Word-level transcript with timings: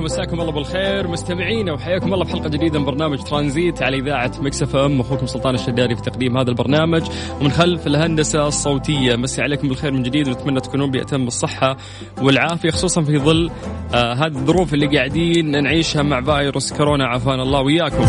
وبركاته 0.00 0.04
مساكم 0.04 0.40
الله 0.40 0.52
بالخير 0.52 1.08
مستمعينا 1.08 1.72
وحياكم 1.72 2.14
الله 2.14 2.24
في 2.24 2.30
حلقة 2.30 2.48
جديدة 2.48 2.78
من 2.78 2.84
برنامج 2.84 3.22
ترانزيت 3.22 3.82
على 3.82 3.96
إذاعة 3.96 4.32
Mix 4.40 4.62
FM. 4.62 5.00
أخوكم 5.00 5.26
سلطان 5.26 5.54
الشدادي 5.54 5.96
في 5.96 6.02
تقديم 6.02 6.38
هذا 6.38 6.50
البرنامج. 6.50 7.02
ومن 7.40 7.50
خلف 7.50 7.86
الهندسة 7.86 8.48
الصوتية 8.48 9.16
مسي 9.16 9.42
عليكم 9.42 9.68
بالخير 9.68 9.92
من 9.92 10.02
جديد 10.02 10.28
ونتمنى 10.28 10.60
تكونون 10.60 10.90
بأتم 10.90 11.26
الصحة 11.26 11.76
والعافية 12.22 12.70
خصوصا 12.70 13.02
في 13.02 13.18
ظل 13.18 13.50
آه 13.94 14.12
هذه 14.12 14.26
الظروف 14.26 14.74
اللي 14.74 14.96
قاعدين 14.96 15.62
نعيشها 15.62 16.02
مع 16.02 16.20
فيروس 16.20 16.72
كورونا 16.72 17.06
عافانا 17.06 17.42
الله 17.42 17.60
وإياكم 17.60 18.02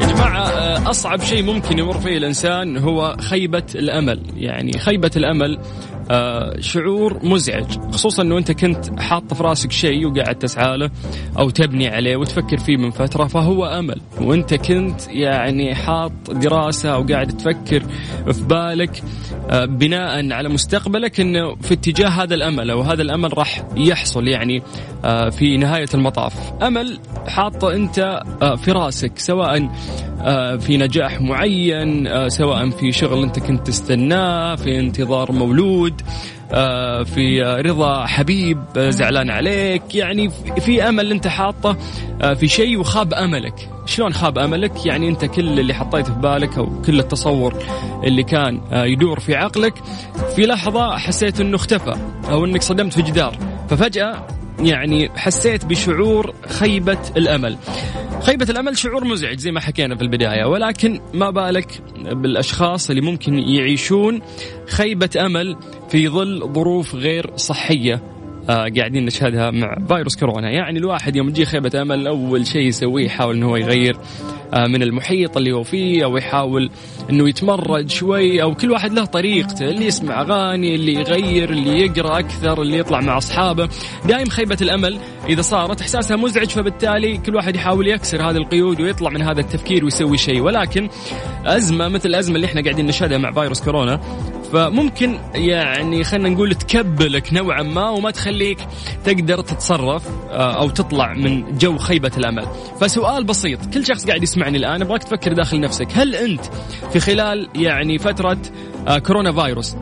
يا 0.00 0.06
جماعة 0.06 0.46
آه، 0.48 0.90
أصعب 0.90 1.20
شيء 1.20 1.42
ممكن 1.42 1.78
يمر 1.78 1.98
فيه 1.98 2.16
الإنسان 2.16 2.76
هو 2.76 3.16
خيبة 3.20 3.62
الأمل. 3.74 4.22
يعني 4.36 4.78
خيبة 4.78 5.10
الأمل 5.16 5.58
شعور 6.60 7.20
مزعج 7.22 7.78
خصوصا 7.92 8.22
أنه 8.22 8.38
أنت 8.38 8.52
كنت 8.52 9.00
حاط 9.00 9.34
في 9.34 9.42
راسك 9.42 9.72
شيء 9.72 10.06
وقاعد 10.06 10.34
تسعى 10.34 10.76
له 10.76 10.90
أو 11.38 11.50
تبني 11.50 11.88
عليه 11.88 12.16
وتفكر 12.16 12.58
فيه 12.58 12.76
من 12.76 12.90
فترة 12.90 13.24
فهو 13.24 13.64
أمل. 13.66 14.00
وأنت 14.20 14.54
كنت 14.54 15.08
يعني 15.08 15.74
حاط 15.74 16.12
دراسة 16.30 16.94
أو 16.94 17.02
قاعد 17.02 17.26
تفكر 17.26 17.82
في 18.32 18.44
بالك 18.44 19.02
آه، 19.50 19.64
بناء 19.64 20.32
على 20.32 20.48
مستقبلك 20.48 21.20
أنه 21.20 21.54
في 21.54 21.74
اتجاه 21.74 22.08
هذا 22.08 22.34
الأمل 22.34 22.70
أو 22.70 22.80
هذا 22.80 23.02
الأمل 23.02 23.38
راح 23.38 23.64
يحصل 23.76 24.28
يعني 24.28 24.62
آه، 25.04 25.28
في 25.30 25.56
نهاية 25.56 25.88
المطاف. 25.94 26.34
أمل 26.62 26.98
حاطه 27.28 27.88
آه، 28.42 28.54
في 28.56 28.72
راسك 28.72 29.18
سواء 29.18 29.68
آه، 30.20 30.56
في 30.56 30.76
نجاح 30.76 31.20
معين 31.20 32.06
آه، 32.06 32.28
سواء 32.28 32.70
في 32.70 32.92
شغل 32.92 33.22
أنت 33.22 33.38
كنت 33.38 33.66
تستناه 33.66 34.54
في 34.54 34.78
انتظار 34.78 35.32
مولود 35.32 35.95
آه، 36.52 37.02
في 37.02 37.42
رضا 37.42 38.06
حبيب 38.06 38.58
آه، 38.76 38.90
زعلان 38.90 39.30
عليك. 39.30 39.94
يعني 39.94 40.30
في- 40.60 40.88
أمل 40.88 41.10
أنت 41.12 41.26
حاطه 41.26 41.76
آه، 42.22 42.34
في 42.34 42.48
شيء 42.48 42.78
وخاب 42.80 43.14
أملك. 43.14 43.68
شلون 43.86 44.12
خاب 44.12 44.38
أملك؟ 44.38 44.86
يعني 44.86 45.08
أنت 45.08 45.24
كل 45.24 45.60
اللي 45.60 45.74
حطيته 45.74 46.14
في 46.14 46.20
بالك 46.20 46.58
أو 46.58 46.82
كل 46.86 46.98
التصور 47.00 47.54
اللي 48.04 48.22
كان 48.22 48.60
يدور 48.72 49.20
في 49.20 49.34
عقلك 49.34 49.74
في 50.36 50.42
لحظة 50.46 50.96
حسيت 50.96 51.40
أنه 51.40 51.56
اختفى 51.56 51.94
أو 52.30 52.44
أنك 52.44 52.62
صدمت 52.62 52.92
في 52.92 53.02
جدار. 53.02 53.36
ففجأة 53.68 54.26
يعني 54.60 55.08
حسيت 55.16 55.64
بشعور 55.64 56.34
خيبة 56.48 56.98
الأمل. 57.16 57.58
خيبة 58.22 58.46
الأمل 58.50 58.78
شعور 58.78 59.04
مزعج 59.04 59.38
زي 59.38 59.50
ما 59.52 59.60
حكينا 59.60 59.96
في 59.96 60.02
البداية 60.02 60.44
ولكن 60.44 61.00
ما 61.14 61.30
بالك 61.30 61.80
بالأشخاص 62.12 62.90
اللي 62.90 63.02
ممكن 63.02 63.38
يعيشون 63.38 64.20
خيبة 64.68 65.10
أمل 65.26 65.56
في 65.88 66.08
ظل 66.08 66.52
ظروف 66.52 66.94
غير 66.94 67.30
صحية 67.36 68.02
آه 68.50 68.68
قاعدين 68.76 69.04
نشهدها 69.04 69.50
مع 69.50 69.78
فيروس 69.88 70.16
كورونا. 70.16 70.50
يعني 70.50 70.78
الواحد 70.78 71.16
يوم 71.16 71.30
تجي 71.30 71.44
خيبة 71.44 71.82
أمل 71.82 72.06
أول 72.06 72.46
شيء 72.46 72.62
يسويه 72.62 73.04
يحاول 73.04 73.36
أنه 73.36 73.46
هو 73.46 73.56
يغير 73.56 73.96
من 74.54 74.82
المحيط 74.82 75.36
اللي 75.36 75.52
هو 75.52 75.62
فيه 75.62 76.04
أو 76.04 76.16
يحاول 76.16 76.70
أنه 77.10 77.28
يتمرد 77.28 77.90
شوي 77.90 78.42
أو 78.42 78.54
كل 78.54 78.70
واحد 78.70 78.92
له 78.92 79.04
طريقته 79.04 79.68
اللي 79.68 79.86
يسمع 79.86 80.20
أغاني 80.20 80.74
اللي 80.74 80.94
يغير 80.94 81.50
اللي 81.50 81.80
يقرأ 81.80 82.18
أكثر 82.18 82.62
اللي 82.62 82.78
يطلع 82.78 83.00
مع 83.00 83.18
أصحابه. 83.18 83.68
دائم 84.04 84.28
خيبة 84.28 84.56
الأمل 84.62 84.98
إذا 85.28 85.42
صارت 85.42 85.80
إحساسها 85.80 86.16
مزعج 86.16 86.48
فبالتالي 86.48 87.18
كل 87.18 87.34
واحد 87.36 87.56
يحاول 87.56 87.88
يكسر 87.88 88.30
هذه 88.30 88.36
القيود 88.36 88.80
ويطلع 88.80 89.10
من 89.10 89.22
هذا 89.22 89.40
التفكير 89.40 89.84
ويسوي 89.84 90.18
شيء. 90.18 90.40
ولكن 90.40 90.88
أزمة 91.46 91.88
مثل 91.88 92.08
الأزمة 92.08 92.36
اللي 92.36 92.46
إحنا 92.46 92.62
قاعدين 92.62 92.86
نشهدها 92.86 93.18
مع 93.18 93.32
فيروس 93.32 93.62
كورونا 93.62 94.00
فممكن 94.52 95.18
يعني 95.34 96.04
خلينا 96.04 96.28
نقول 96.28 96.54
تكبلك 96.54 97.32
نوعا 97.32 97.62
ما 97.62 97.88
وما 97.88 98.10
تخليك 98.10 98.58
تقدر 99.04 99.40
تتصرف 99.40 100.08
آه، 100.30 100.52
أو 100.52 100.70
تطلع 100.70 101.14
من 101.14 101.58
جو 101.58 101.78
خيبة 101.78 102.12
الأمل. 102.16 102.46
فسؤال 102.80 103.24
بسيط 103.24 103.74
كل 103.74 103.86
شخص 103.86 104.06
قاعد 104.06 104.22
يسمعني 104.36 104.58
الآن 104.58 104.82
أبغاك 104.82 105.04
تفكر 105.04 105.32
داخل 105.32 105.60
نفسك. 105.60 105.88
هل 105.92 106.14
أنت 106.14 106.44
في 106.92 107.00
خلال 107.00 107.48
يعني 107.54 107.98
فترة 107.98 108.38
آه، 108.88 108.98
كورونا 108.98 109.32
فيروس 109.32 109.76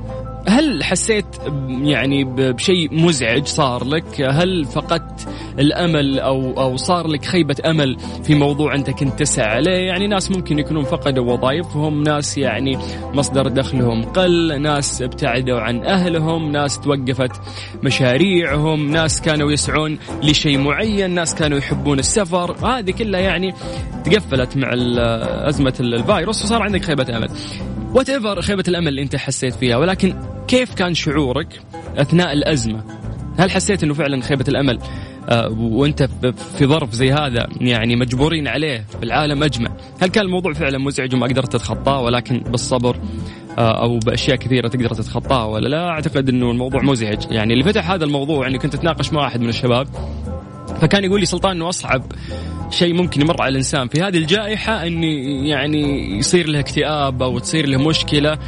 هل 0.49 0.84
حسيت 0.84 1.27
يعني 1.69 2.25
بشيء 2.25 2.88
مزعج 2.93 3.47
صار 3.47 3.84
لك؟ 3.84 4.21
هل 4.21 4.65
فقدت 4.65 5.28
الأمل 5.59 6.19
أو 6.19 6.60
أو 6.60 6.77
صار 6.77 7.06
لك 7.06 7.25
خيبة 7.25 7.56
أمل 7.66 7.97
في 8.25 8.34
موضوع 8.34 8.75
أنت 8.75 8.91
كنت 8.91 9.19
تسعى 9.19 9.47
عليه؟ 9.47 9.87
يعني 9.87 10.06
ناس 10.06 10.31
ممكن 10.31 10.59
يكونون 10.59 10.84
فقدوا 10.84 11.33
وظائفهم، 11.33 12.03
ناس 12.03 12.38
يعني 12.38 12.78
مصدر 13.15 13.49
دخلهم 13.49 14.03
قل، 14.03 14.62
ناس 14.62 15.03
ابتعدوا 15.03 15.60
عن 15.60 15.84
أهلهم، 15.84 16.53
ناس 16.53 16.81
توقفت 16.81 17.33
مشاريعهم، 17.83 18.91
ناس 18.91 19.21
كانوا 19.21 19.53
يسعون 19.53 19.99
لشيء 20.22 20.59
معين، 20.59 21.10
ناس 21.10 21.34
كانوا 21.34 21.59
يحبون 21.59 21.99
السفر، 21.99 22.66
هذه 22.66 22.91
كلها 22.91 23.21
يعني 23.21 23.54
تقفلت 24.04 24.56
مع 24.56 24.71
أزمة 25.49 25.75
الفيروس 25.81 26.44
وصار 26.44 26.62
عندك 26.62 26.83
خيبة 26.83 27.16
أمل. 27.16 27.28
وات 27.94 28.10
ايفر 28.10 28.41
خيبة 28.41 28.65
الأمل 28.69 28.88
اللي 28.88 29.03
أنت 29.03 29.16
حسيت 29.16 29.54
فيها 29.54 29.77
ولكن 29.77 30.34
كيف 30.49 30.75
كان 30.75 30.94
شعورك 30.94 31.60
أثناء 31.97 32.32
الأزمة؟ 32.32 32.84
هل 33.38 33.50
حسيت 33.50 33.82
إنه 33.82 33.94
فعلا 33.94 34.22
خيبة 34.22 34.44
الأمل 34.49 34.78
آه، 35.28 35.49
وأنت 35.59 36.03
في 36.59 36.66
ظرف 36.66 36.93
زي 36.93 37.12
هذا 37.12 37.49
يعني 37.60 37.97
مجبورين 37.97 38.49
عليه 38.49 38.84
في 38.99 39.03
العالم 39.03 39.43
أجمع، 39.43 39.71
هل 40.00 40.09
كان 40.09 40.25
الموضوع 40.25 40.53
فعلا 40.53 40.78
مزعج 40.78 41.15
وما 41.15 41.27
قدرت 41.27 41.53
تتخطاه 41.53 42.00
ولكن 42.00 42.38
بالصبر 42.38 42.97
آه، 43.59 43.83
أو 43.83 43.99
بأشياء 43.99 44.37
كثيرة 44.37 44.69
تقدر 44.69 44.94
تتخطاها 44.94 45.44
ولا 45.44 45.69
لا؟ 45.69 45.88
أعتقد 45.88 46.28
إنه 46.28 46.50
الموضوع 46.50 46.83
مزعج، 46.83 47.19
يعني 47.31 47.53
اللي 47.53 47.65
فتح 47.65 47.91
هذا 47.91 48.04
الموضوع 48.04 48.47
اني 48.47 48.59
كنت 48.59 48.75
أتناقش 48.75 49.12
مع 49.12 49.21
واحد 49.21 49.41
من 49.41 49.49
الشباب 49.49 49.88
فكان 50.81 51.04
يقول 51.04 51.21
لي 51.21 51.27
سلطان 51.27 51.56
إنه 51.56 51.69
أصعب 51.69 52.03
شيء 52.71 52.94
ممكن 52.94 53.21
يمر 53.21 53.43
على 53.43 53.50
الإنسان 53.50 53.88
في 53.88 54.03
هذه 54.03 54.16
الجائحة 54.16 54.87
انه 54.87 55.06
يعني 55.49 56.10
يصير 56.19 56.49
له 56.49 56.60
اكتئاب 56.60 57.22
أو 57.22 57.38
تصير 57.38 57.66
له 57.66 57.88
مشكلة 57.88 58.38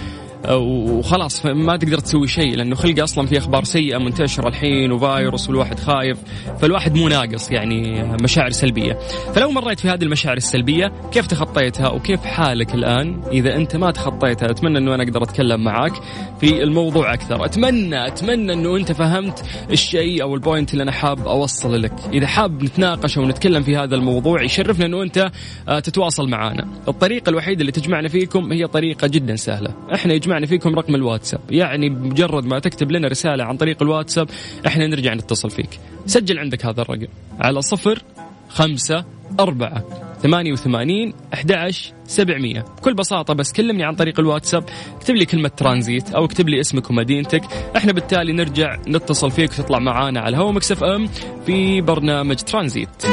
وخلاص 0.51 1.47
ما 1.47 1.77
تقدر 1.77 1.99
تسوي 1.99 2.29
شيء 2.29 2.57
لأنه 2.57 2.75
خلقه 2.75 3.05
أصلا 3.05 3.27
في 3.27 3.39
أخبار 3.39 3.65
سيئة 3.65 3.99
منتشرة 3.99 4.49
الحين 4.49 4.93
وفايروس 4.93 5.49
والواحد 5.49 5.79
خايف 5.79 6.19
فالواحد 6.61 6.95
مو 6.95 7.09
ناقص 7.09 7.51
يعني 7.51 8.03
مشاعر 8.23 8.51
سلبية. 8.51 8.99
فلو 9.35 9.51
مريت 9.51 9.81
في 9.81 9.89
هذه 9.89 10.03
المشاعر 10.03 10.37
السلبية 10.37 10.93
كيف 11.13 11.27
تخطيتها 11.27 11.89
وكيف 11.89 12.25
حالك 12.25 12.75
الآن؟ 12.75 13.21
إذا 13.33 13.57
أنت 13.57 13.77
ما 13.77 13.91
تخطيتها 13.91 14.51
أتمنى 14.51 14.79
إنه 14.79 14.95
أنا 14.95 15.03
أقدر 15.03 15.23
أتكلم 15.23 15.65
معاك 15.65 15.93
في 16.41 16.63
الموضوع 16.63 17.15
أكثر. 17.15 17.45
أتمنى 17.45 18.07
أتمنى 18.07 18.53
إنه 18.53 18.77
أنت 18.77 18.93
فهمت 18.93 19.45
الشيء 19.71 20.23
أو 20.23 20.35
البوينت 20.35 20.73
اللي 20.73 20.83
أنا 20.83 20.93
حاب 20.93 21.27
أوصل 21.27 21.83
لك. 21.83 21.93
إذا 22.13 22.27
حاب 22.27 22.63
نتناقش 22.63 23.19
أو 23.19 23.27
نتكلم 23.27 23.63
في 23.63 23.77
هذا 23.77 23.95
الموضوع 23.95 24.43
يشرفنا 24.43 24.87
إنه 24.87 25.03
أنت 25.03 25.31
آه، 25.69 25.79
تتواصل 25.79 26.29
معنا 26.29 26.69
الطريقة 26.89 27.31
الوحيدة 27.31 27.61
اللي 27.61 27.73
تجمعنا 27.73 28.09
فيكم 28.09 28.53
هي 28.53 28.67
طريقة 28.67 29.07
جدا 29.07 29.37
سهلة. 29.37 29.75
إحنا 29.95 30.15
يجمعنا 30.27 30.47
فيكم 30.47 30.75
رقم 30.75 30.95
الواتساب. 30.95 31.41
يعني 31.51 31.89
بمجرد 31.89 32.45
ما 32.47 32.59
تكتب 32.59 32.93
لنا 32.93 33.09
رسالة 33.09 33.45
عن 33.45 33.57
طريق 33.57 33.83
الواتساب 33.83 34.29
إحنا 34.67 34.87
نرجع 34.87 35.15
نتصل 35.15 35.51
فيك. 35.51 35.81
سجل 36.07 36.39
عندك 36.39 36.67
هذا 36.67 36.83
الرقم. 36.83 37.07
على 37.41 37.63
صفر 37.63 38.03
خمسة 38.49 39.05
أربعة 39.41 39.85
ثمانية 40.23 40.53
وثمانين 40.53 41.15
أحد 41.35 41.71
سبعمية. 42.07 42.61
بكل 42.61 42.95
بساطة 42.95 43.35
بس 43.35 43.53
كلمني 43.53 43.85
عن 43.85 43.95
طريق 43.95 44.21
الواتساب 44.21 44.65
اكتب 44.97 45.15
لي 45.15 45.25
كلمة 45.25 45.49
ترانزيت 45.49 46.11
أو 46.11 46.25
اكتب 46.25 46.49
لي 46.49 46.61
اسمك 46.61 46.91
ومدينتك. 46.91 47.43
إحنا 47.77 47.93
بالتالي 47.93 48.33
نرجع 48.33 48.77
نتصل 48.89 49.31
فيك 49.31 49.51
وتطلع 49.51 49.79
معانا 49.79 50.21
على 50.21 50.37
هوا 50.37 50.53
مكسف 50.53 50.85
أم 50.85 51.09
في 51.47 51.81
برنامج 51.81 52.37
ترانزيت. 52.37 53.05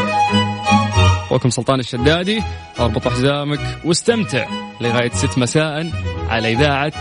أخوكم 1.24 1.50
سلطان 1.50 1.80
الشدادي 1.80 2.42
أربط 2.80 3.08
حزامك 3.08 3.80
واستمتع 3.86 4.48
لغاية 4.82 5.10
ست 5.10 5.38
مساء. 5.38 5.92
على 6.34 6.52
إذاعة 6.52 6.94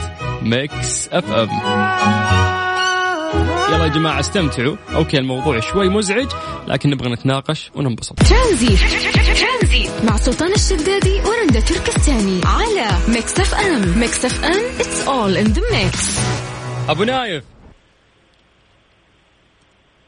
Mix 0.43 1.09
FM. 1.09 1.49
يلا 3.69 3.84
يا 3.84 3.88
جماعة 3.88 4.20
استمتعوا. 4.20 4.76
okay 4.94 5.19
الموضوع 5.19 5.61
شوي 5.61 5.88
مزعج 5.88 6.29
لكن 6.67 6.90
نبغى 6.90 7.12
نتناقش 7.12 7.70
وننبسط. 7.75 8.19
ترانزيت 8.23 9.89
مع 10.05 10.17
سلطان 10.17 10.52
الشدادي 10.52 11.20
ورندا 11.20 11.61
تركستاني 11.61 12.40
على 12.44 12.88
Mix 13.09 13.41
FM. 13.41 13.99
Mix 13.99 14.25
FM 14.25 14.79
it's 14.79 15.06
all 15.06 15.44
in 15.44 15.55
the 15.55 15.62
mix. 15.73 16.20
أبو 16.90 17.05
نايف. 17.05 17.44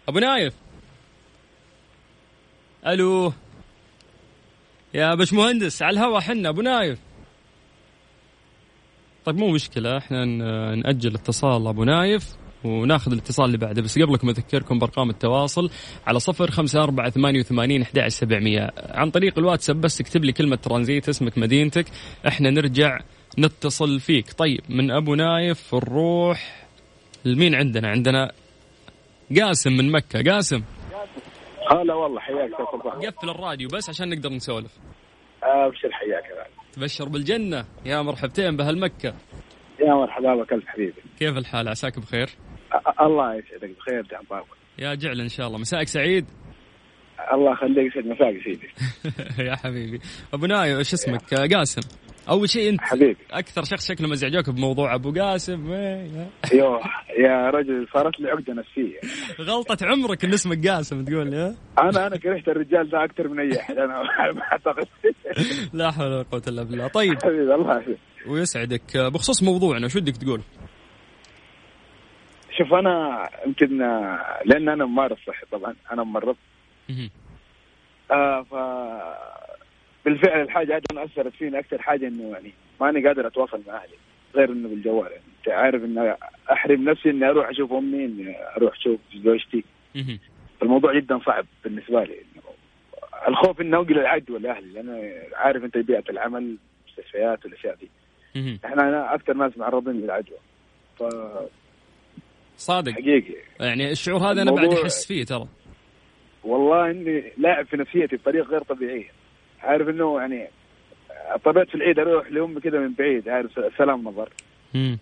أبو 0.09 0.19
نايف. 0.19 0.55
ألو. 2.87 3.33
يا 4.95 5.15
باش 5.15 5.33
مهندس 5.33 5.83
على 5.83 5.99
الهوا 5.99 6.21
حنا 6.21 6.49
أبو 6.49 6.61
نايف. 6.61 6.99
طيب 9.25 9.37
مو 9.37 9.49
مشكلة 9.49 9.99
إحنا 9.99 10.25
نأجل 10.75 11.15
اتصال 11.15 11.67
أبو 11.67 11.85
نايف 11.85 12.37
وناخذ 12.65 13.13
الاتصال 13.13 13.47
اللي 13.47 13.59
بعده. 13.59 13.83
بس 13.83 13.99
قبلكم 13.99 14.29
أذكركم 14.29 14.79
بأرقام 14.79 15.11
التواصل 15.11 15.71
على 16.07 16.21
صفر 16.21 16.51
خمسة 16.51 16.83
أربعة 16.83 17.11
ثمانية 17.11 17.41
وثمانين 17.41 17.83
أحد 17.83 18.09
سبعمية. 18.09 18.71
عن 18.77 19.11
طريق 19.11 19.39
الواتساب 19.39 19.81
بس 19.81 20.01
اكتب 20.01 20.25
لي 20.25 20.33
كلمة 20.33 20.57
ترانزيت 20.57 21.09
اسمك 21.09 21.39
مدينتك. 21.39 21.87
إحنا 22.29 22.51
نرجع 22.51 23.01
نتصل 23.39 24.01
فيك. 24.01 24.33
طيب 24.33 24.61
من 24.69 24.91
أبو 24.91 25.15
نايف 25.15 25.75
نروح 25.75 26.67
لمين 27.25 27.55
عندنا؟ 27.55 27.89
عندنا 27.89 28.33
قاسم 29.41 29.73
من 29.73 29.93
مكة. 29.93 30.33
قاسم. 30.33 30.63
هلا 31.71 31.95
والله 31.95 32.21
حياك 32.21 32.51
قفل 33.07 33.31
الراديو 33.31 33.69
بس 33.69 33.89
عشان 33.89 34.09
نقدر 34.09 34.31
نسولف. 34.31 34.73
أبشر 35.43 35.93
حياك 35.93 36.25
تبشر 36.75 37.09
بالجنة. 37.09 37.65
يا 37.85 38.03
مرحبتين 38.03 38.57
بهالمكة. 38.57 39.15
يا 39.81 39.95
مرحبا 39.95 40.35
بك 40.35 40.53
ألف 40.53 40.67
حبيبي. 40.67 41.03
كيف 41.19 41.37
الحال؟ 41.37 41.69
عساك 41.69 41.99
بخير؟ 41.99 42.29
الله 43.01 43.35
يسعدك 43.35 43.71
بخير 43.79 44.05
تعبان 44.05 44.43
يا 44.79 44.95
جعل 44.95 45.21
إن 45.21 45.29
شاء 45.29 45.47
الله. 45.47 45.59
مساك 45.59 45.89
سعيد؟ 45.89 46.27
الله 47.33 47.53
يخليك 47.53 47.97
يسعد. 47.97 48.07
مساك 48.07 48.35
سيدي. 48.45 48.69
يا 49.49 49.57
حبيبي. 49.57 50.01
أبو 50.35 50.47
نايف 50.47 50.79
إيش 50.79 50.95
اسمك؟ 50.95 51.35
قاسم. 51.35 51.81
أول 52.31 52.49
شيء 52.49 52.69
أنت 52.71 52.81
حبيبي. 52.81 53.17
أكثر 53.31 53.65
شخص 53.65 53.89
شكله 53.89 54.09
مزعجوك 54.09 54.51
بموضوع 54.51 54.95
أبو 54.95 55.13
قاسم. 55.13 55.73
يوه 56.53 56.81
يا 57.19 57.51
رجل 57.51 57.87
صارت 57.93 58.21
لي 58.21 58.31
عقدة 58.31 58.55
نفسية. 58.55 58.99
غلطة 59.41 59.87
عمرك 59.87 60.25
إن 60.25 60.33
اسمك 60.33 60.69
قاسم 60.69 61.05
تقول 61.05 61.31
لي 61.31 61.57
أنا 61.79 62.07
أنا 62.07 62.17
كرهت 62.17 62.49
الرجال 62.49 62.89
ذا 62.89 63.05
أكثر 63.05 63.29
من 63.29 63.41
أي 63.41 63.61
أحد 63.61 63.79
أنا 63.79 64.03
أعتقد. 64.53 64.87
لا 65.79 65.91
حول 65.91 66.07
ولا 66.07 66.23
قوة 66.23 66.43
إلا 66.49 66.63
بالله. 66.63 66.89
طيب. 66.89 67.15
حبيبي 67.25 67.55
الله 67.55 67.77
يحفظك. 67.77 67.99
ويسعدك. 68.29 68.97
بخصوص 68.97 69.43
موضوعنا 69.43 69.89
شو 69.89 70.01
بدك 70.01 70.17
تقول؟ 70.17 70.43
شوف 72.59 72.75
أنا 72.75 73.29
يمكن 73.47 73.79
لأن 74.45 74.69
أنا 74.69 74.85
ممارس 74.85 75.19
صحي 75.27 75.47
طبعا. 75.53 75.75
أنا 75.93 76.05
ممرض. 76.05 76.37
آه 78.11 78.43
ف 78.43 78.55
بالفعل 80.05 80.41
الحاجة 80.41 80.77
هذه 80.77 81.05
أثرت 81.05 81.33
فيني 81.33 81.59
أكثر 81.59 81.83
حاجة 81.83 82.09
إنه 82.09 82.31
يعني 82.33 82.53
ماني 82.81 83.07
قادر 83.07 83.27
أتواصل 83.27 83.61
مع 83.69 83.77
أهلي 83.77 83.95
غير 84.35 84.53
إنه 84.53 84.69
بالجوال. 84.69 85.11
يعني 85.11 85.23
أنت 85.39 85.49
عارف 85.49 85.85
اني 85.85 86.17
أحرم 86.53 86.85
نفسي 86.91 87.11
إني 87.11 87.29
أروح 87.29 87.49
أشوف 87.49 87.73
أمي 87.73 88.05
إني 88.05 88.37
أروح 88.57 88.77
أشوف 88.77 89.01
زوجتي. 89.25 89.65
الموضوع 90.63 90.95
جدا 90.97 91.19
صعب 91.27 91.47
بالنسبة 91.65 92.05
لي. 92.05 92.17
الخوف 93.29 93.61
إنه 93.61 93.79
انقل 93.81 93.99
العدوى 93.99 94.39
لاهلي 94.39 94.73
لأن 94.73 95.13
عارف 95.35 95.65
أنت 95.65 95.79
بيئة 95.79 96.05
العمل 96.11 96.57
المستشفيات 96.87 97.45
والأشياء 97.45 97.77
دي. 97.77 97.91
إحنا 98.65 99.15
أكثر 99.15 99.35
ناس 99.35 99.59
معرضين 99.59 99.95
للعدوى 99.95 100.39
ف 100.99 101.03
صادق. 102.57 102.93
حقيقي. 102.93 103.35
يعني 103.61 103.91
الشعور 103.91 104.21
هذا 104.21 104.43
أنا 104.43 104.51
بعد 104.51 104.73
أحس 104.73 105.07
فيه 105.07 105.25
ترى. 105.25 105.47
والله 106.45 106.91
إني 106.91 107.33
لاعب 107.37 107.67
في 107.67 107.77
نفسيتي 107.77 108.17
بطريقة 108.17 108.47
غير 108.47 108.63
طبيعية. 108.63 109.09
عارف 109.65 109.89
إنه 109.89 110.21
يعني 110.21 110.49
اضطريت 111.35 111.69
في 111.69 111.75
العيد 111.75 111.99
أروح 111.99 112.33
لامي 112.33 112.61
كذا 112.61 112.79
من 112.79 112.93
بعيد 112.99 113.29
عارف 113.29 113.51
سلام 113.79 114.05
نظر 114.05 114.29
امم 114.75 114.99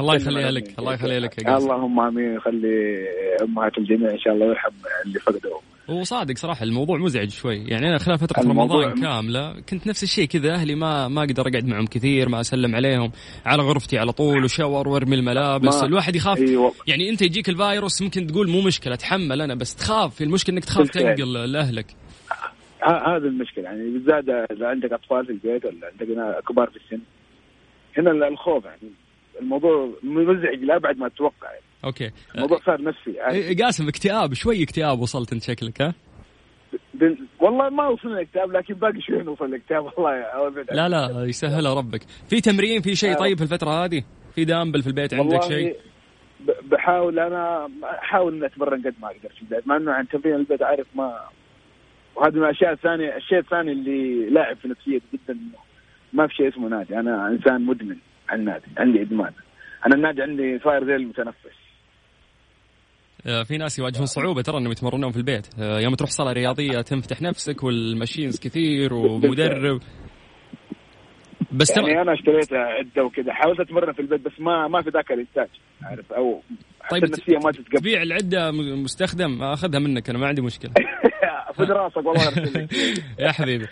الله 0.00 0.14
يخليها 0.14 0.50
لك 0.50 0.78
الله 0.78 0.94
يخليها 0.94 1.20
لك 1.20 1.42
يا 1.42 1.56
اللهم 1.56 2.00
آمين 2.00 2.34
يخلي 2.34 3.06
أمهات 3.42 3.78
الجميع 3.78 4.10
إن 4.10 4.18
شاء 4.18 4.34
الله 4.34 4.46
ويرحم 4.46 4.70
اللي 5.06 5.18
فقدوا 5.18 5.60
هو 5.90 6.02
صادق 6.02 6.36
صراحة 6.36 6.62
الموضوع 6.62 6.98
مزعج 6.98 7.30
شوي. 7.30 7.56
يعني 7.56 7.88
أنا 7.88 7.98
خلال 7.98 8.18
فترة 8.18 8.42
رمضان 8.42 9.00
كاملة 9.00 9.60
كنت 9.68 9.86
نفس 9.86 10.02
الشيء 10.02 10.24
كذا 10.28 10.54
أهلي 10.54 10.74
ما 10.74 11.08
ما 11.08 11.20
أقدر 11.20 11.48
أقعد 11.48 11.66
معهم 11.66 11.86
كثير 11.86 12.28
ما 12.28 12.40
أسلم 12.40 12.74
عليهم 12.74 13.12
على 13.46 13.62
غرفتي 13.62 13.98
على 13.98 14.12
طول 14.12 14.44
وشاور 14.44 14.88
وارمي 14.88 15.14
الملابس. 15.16 15.82
الواحد 15.82 16.16
يخاف. 16.16 16.38
أيوة. 16.38 16.72
يعني 16.86 17.10
أنت 17.10 17.22
يجيك 17.22 17.48
الفيروس 17.48 18.02
ممكن 18.02 18.26
تقول 18.26 18.50
مو 18.50 18.60
مشكلة 18.60 18.94
اتحمل 18.94 19.42
أنا 19.42 19.54
بس 19.54 19.74
تخاف. 19.74 20.22
المشكلة 20.22 20.54
إنك 20.54 20.64
تخاف 20.64 20.90
تنقل 20.90 21.52
لأهلك. 21.52 21.86
هذا 22.82 23.28
المشكلة. 23.28 23.64
يعني 23.64 23.90
بالذات 23.90 24.28
إذا 24.28 24.68
عندك 24.68 24.92
أطفال 24.92 25.26
في 25.26 25.32
البيت 25.32 25.64
ولا 25.64 25.86
عندك 25.86 26.44
كبار 26.48 26.70
في 26.70 26.76
السن 26.76 27.00
هنا 27.98 28.28
الخوف 28.28 28.64
يعني 28.64 28.90
الموضوع 29.40 29.90
مزعج 30.02 30.64
لأبعد 30.64 30.98
ما 30.98 31.08
تتوقع 31.08 31.50
يعني. 31.52 31.64
أوكي. 31.84 32.10
الموضوع 32.34 32.58
صار 32.66 32.82
نفسي 32.82 33.10
يعني. 33.10 33.34
إيه، 33.34 33.56
قاسم 33.56 33.88
اكتئاب 33.88 34.34
شوي 34.34 34.62
اكتئاب 34.62 35.00
وصلت 35.00 35.32
أنت 35.32 35.42
شكلك 35.42 35.82
ها؟ 35.82 35.94
والله 37.40 37.68
ما 37.70 37.88
وصلنا 37.88 38.14
الاكتئاب 38.14 38.52
لكن 38.52 38.74
باقي 38.74 39.00
شوي 39.00 39.22
نوصل 39.22 39.44
الاكتئاب. 39.44 39.84
والله 39.96 40.62
لا 40.72 40.88
لا 40.88 41.24
يسهلها 41.24 41.74
ربك. 41.74 42.02
في 42.02 42.40
تمرين 42.40 42.82
في 42.82 42.94
شيء 42.94 43.14
طيب 43.14 43.36
في 43.36 43.42
الفترة 43.42 43.84
هذه؟ 43.84 44.02
في 44.34 44.44
دامبل 44.44 44.82
في 44.82 44.86
البيت 44.86 45.14
عندك 45.14 45.42
شيء؟ 45.42 45.76
بحاول 46.62 47.18
أنا 47.18 47.68
أحاول 47.84 48.34
إني 48.34 48.46
أتمرن 48.46 48.82
قد 48.82 48.94
ما 49.02 49.08
أقدر 49.08 49.28
في 49.28 49.42
البيت. 49.42 49.66
مع 49.66 49.76
إنه 49.76 49.92
عن 49.92 50.08
تمرين 50.08 50.34
البيت 50.34 50.62
عارف 50.62 50.86
ما 50.94 51.20
وهذه 52.16 52.34
من 52.34 52.44
الأشياء 52.44 52.72
الثانية 52.72 53.16
الشيء 53.16 53.38
الثاني 53.38 53.72
اللي 53.72 54.30
لاعب 54.30 54.56
في 54.56 54.68
نفسيتي 54.68 55.06
جدا 55.14 55.38
ما 56.12 56.26
في 56.26 56.34
شيء 56.34 56.48
اسمه 56.48 56.68
نادي. 56.68 57.00
أنا 57.00 57.28
إنسان 57.28 57.66
مدمن 57.66 57.96
على 58.28 58.40
النادي 58.40 58.64
عندي 58.78 59.02
إدمان. 59.02 59.32
أنا 59.86 59.94
النادي 59.94 60.22
عندي 60.22 60.58
صاير 60.58 60.84
زي 60.84 60.96
المتنفس. 60.96 61.56
آه، 63.26 63.42
في 63.42 63.56
ناس 63.56 63.78
يواجهون 63.78 64.06
صعوبة 64.06 64.42
ترى 64.42 64.58
إنهم 64.58 64.72
يتمرنون 64.72 65.10
في 65.10 65.16
البيت. 65.16 65.46
آه، 65.60 65.80
يوم 65.80 65.94
تروح 65.94 66.10
صالة 66.10 66.32
رياضية 66.32 66.80
تنفتح 66.80 67.22
نفسك 67.22 67.64
وال 67.64 67.79
machines 67.79 68.40
كثير 68.40 68.94
ومدرب. 68.94 69.80
بس 71.52 71.76
يعني. 71.76 72.00
أنا 72.02 72.12
اشتريت 72.12 72.52
عدة 72.52 73.04
وكذا. 73.04 73.32
حاولت 73.32 73.60
أتمرن 73.60 73.92
في 73.92 74.00
البيت 74.02 74.20
بس 74.20 74.40
ما 74.40 74.68
ما 74.68 74.82
في 74.82 74.90
ذاك 74.90 75.12
الإنتاج 75.12 75.48
عارف؟ 75.82 76.12
أو 76.12 76.42
طيب 76.90 77.04
النفسية 77.04 77.38
ما 77.44 77.50
تتقبل. 77.50 77.78
تبيع 77.78 78.02
العدة 78.02 78.50
مستخدم 78.52 79.42
آخذها 79.42 79.80
منك 79.80 80.10
أنا 80.10 80.18
ما 80.18 80.26
عندي 80.26 80.42
مشكلة. 80.42 80.72
خذ 81.58 81.70
راسك 81.70 81.96
والله 81.96 82.22
يا 83.26 83.32
حبيبي. 83.32 83.66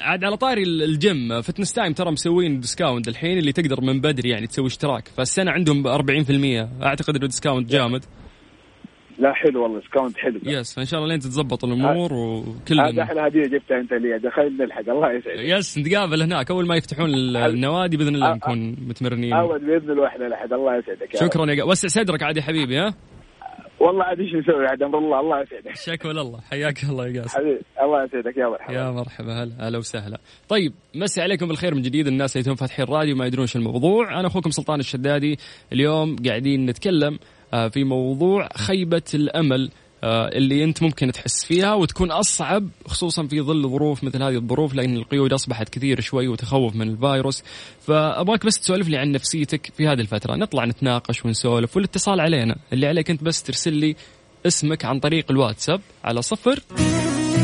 عاد 0.00 0.24
على 0.24 0.36
طاري 0.36 0.62
ال 0.62 0.82
gym 0.82 1.40
Fitness 1.40 1.72
Time 1.72 1.92
ترى 1.92 2.10
مسوين 2.10 2.60
discount 2.60 3.08
الحين 3.08 3.38
اللي 3.38 3.52
تقدر 3.52 3.80
من 3.80 4.00
بدري 4.00 4.30
يعني 4.30 4.46
تسوي 4.46 4.66
اشتراك. 4.66 5.08
فالسنة 5.08 5.50
عندهم 5.50 5.86
40% 5.86 6.82
أعتقد 6.82 7.16
إنه 7.16 7.26
discount 7.26 7.70
جامد. 7.70 8.04
لا 9.18 9.32
حلو 9.32 9.62
والله 9.62 9.80
discount 9.80 10.16
حلو. 10.16 10.40
yes 10.44 10.74
فإن 10.74 10.84
شاء 10.84 11.00
الله 11.00 11.10
لين 11.10 11.18
تتظبط 11.18 11.64
الأمور 11.64 12.12
وكل 12.12 12.80
هذا 12.80 13.02
أحلى 13.02 13.20
هدية 13.20 13.42
جبتها 13.42 13.80
أنت 13.80 13.92
لي 13.92 14.18
دخلنا 14.18 14.64
نلحق 14.64 14.88
الله 14.88 15.12
يسعدك. 15.12 15.38
يس 15.38 15.78
نتقابل 15.78 16.22
هناك. 16.22 16.50
أول 16.50 16.66
ما 16.66 16.76
يفتحون 16.76 17.14
النوادي 17.36 17.96
بإذن 17.96 18.14
الله 18.14 18.34
نكون 18.34 18.76
متمرنين. 18.88 19.32
أول 19.32 19.58
بإذن 19.58 19.90
الله 19.90 20.06
إحنا 20.06 20.24
لحد 20.24 20.52
الله 20.52 20.76
يسعدك. 20.76 21.16
شكرا 21.16 21.52
يا 21.52 21.64
وسع 21.64 21.88
صدرك 21.88 22.22
عاد 22.22 22.36
يا 22.36 22.42
حبيبي 22.42 22.78
ها؟ 22.78 22.94
والله 23.80 24.04
عاد 24.04 24.20
إيش 24.20 24.34
نسوي 24.34 24.66
عاد 24.66 24.82
أمر 24.82 24.98
الله 24.98 25.20
الله 25.20 25.40
يسعدك. 25.40 25.76
شكوى 25.76 26.12
لله 26.12 26.40
حياك 26.50 26.84
الله 26.84 27.08
يا 27.08 27.22
قاسم. 27.22 27.38
حبيبي 27.38 27.60
الله 27.82 28.04
يسعدك 28.04 28.36
يا 28.36 28.46
مرحبا. 28.46 28.74
يا 28.74 28.90
مرحبا 28.90 29.42
هلا 29.42 29.68
هلا 29.68 29.78
وسهلا. 29.78 30.18
طيب 30.48 30.72
مسي 30.94 31.22
عليكم 31.22 31.48
بالخير 31.48 31.74
من 31.74 31.82
جديد 31.82 32.06
الناس 32.06 32.36
اللي 32.36 32.56
فاتحين 32.56 32.84
الراديو 32.84 33.16
ما 33.16 33.26
يدرون 33.26 33.42
إيش 33.42 33.56
الموضوع. 33.56 34.20
أنا 34.20 34.26
أخوكم 34.26 34.50
سلطان 34.50 34.80
الشدادي 34.80 35.38
اليوم 35.72 36.16
قاعدين 36.26 36.66
نتكلم 36.66 37.18
آه، 37.54 37.68
في 37.68 37.84
موضوع 37.84 38.48
خيبة 38.56 39.02
الأمل. 39.14 39.64
آه، 39.64 39.83
اللي 40.06 40.64
أنت 40.64 40.82
ممكن 40.82 41.12
تحس 41.12 41.44
فيها 41.44 41.74
وتكون 41.74 42.10
أصعب 42.10 42.68
خصوصا 42.86 43.26
في 43.26 43.40
ظل 43.40 43.68
ظروف 43.68 44.04
مثل 44.04 44.22
هذه 44.22 44.34
الظروف 44.36 44.74
لأن 44.74 44.96
القيود 44.96 45.32
أصبحت 45.32 45.68
كثير 45.68 46.00
شوي 46.00 46.28
وتخوف 46.28 46.76
من 46.76 46.88
الفيروس. 46.88 47.42
فأبغاك 47.86 48.46
بس 48.46 48.60
تسولف 48.60 48.88
لي 48.88 48.96
عن 48.96 49.12
نفسيتك 49.12 49.72
في 49.76 49.88
هذه 49.88 50.00
الفترة. 50.00 50.36
نطلع 50.36 50.64
نتناقش 50.64 51.24
ونسولف 51.24 51.76
والاتصال 51.76 52.20
علينا. 52.20 52.56
اللي 52.72 52.86
عليك 52.86 53.10
أنت 53.10 53.22
بس 53.24 53.42
ترسل 53.42 53.72
لي 53.72 53.96
اسمك 54.46 54.84
عن 54.84 55.00
طريق 55.00 55.30
الواتساب 55.30 55.80
على 56.04 56.22
صفر 56.22 56.60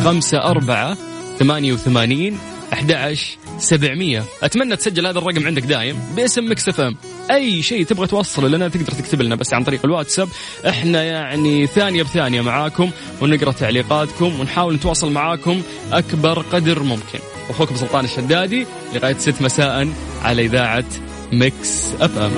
خمسة 0.05 0.39
أربعة 0.39 0.97
ثمانية 1.39 1.73
وثمانين 1.73 2.39
11 2.73 3.37
700 3.59 4.25
أتمنى 4.43 4.77
تسجل 4.77 5.07
هذا 5.07 5.19
الرقم 5.19 5.47
عندك 5.47 5.63
دايم 5.63 5.99
باسم 6.17 6.51
Mix 6.51 6.69
FM. 6.69 6.97
أي 7.31 7.63
شيء 7.63 7.85
تبغى 7.85 8.07
توصله 8.07 8.49
لنا 8.49 8.69
تقدر 8.69 8.93
تكتب 8.93 9.23
لنا 9.23 9.35
بس 9.35 9.55
عن 9.55 9.65
طريق 9.65 9.81
الواتساب. 9.85 10.29
إحنا 10.69 11.03
يعني 11.03 11.67
ثانية 11.67 12.03
بثانية 12.03 12.41
معاكم 12.41 12.91
ونقرأ 13.21 13.53
تعليقاتكم 13.53 14.41
ونحاول 14.41 14.75
نتواصل 14.75 15.13
معاكم 15.13 15.63
أكبر 15.93 16.41
قدر 16.41 16.83
ممكن. 16.83 17.19
أخوكم 17.51 17.77
سلطان 17.77 18.05
الشدادي 18.05 18.67
لغاية 18.95 19.17
6 19.19 19.45
مساء 19.45 19.89
على 20.23 20.45
إذاعة 20.45 20.85
Mix 21.33 21.95
FM. 22.01 22.31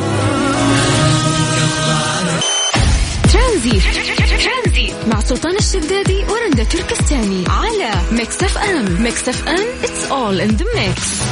ترانزيت 3.32 3.70
مع 3.70 4.21
سلطان 5.32 5.56
الشدادي 5.56 6.24
ورندا 6.24 6.64
تركستاني 6.64 7.44
على 7.48 7.90
Mix 8.12 8.42
FM 8.42 9.02
Mix 9.02 9.28
FM 9.28 9.84
it's 9.84 10.10
all 10.10 10.40
in 10.40 10.48
the 10.48 10.66
mix 10.76 11.22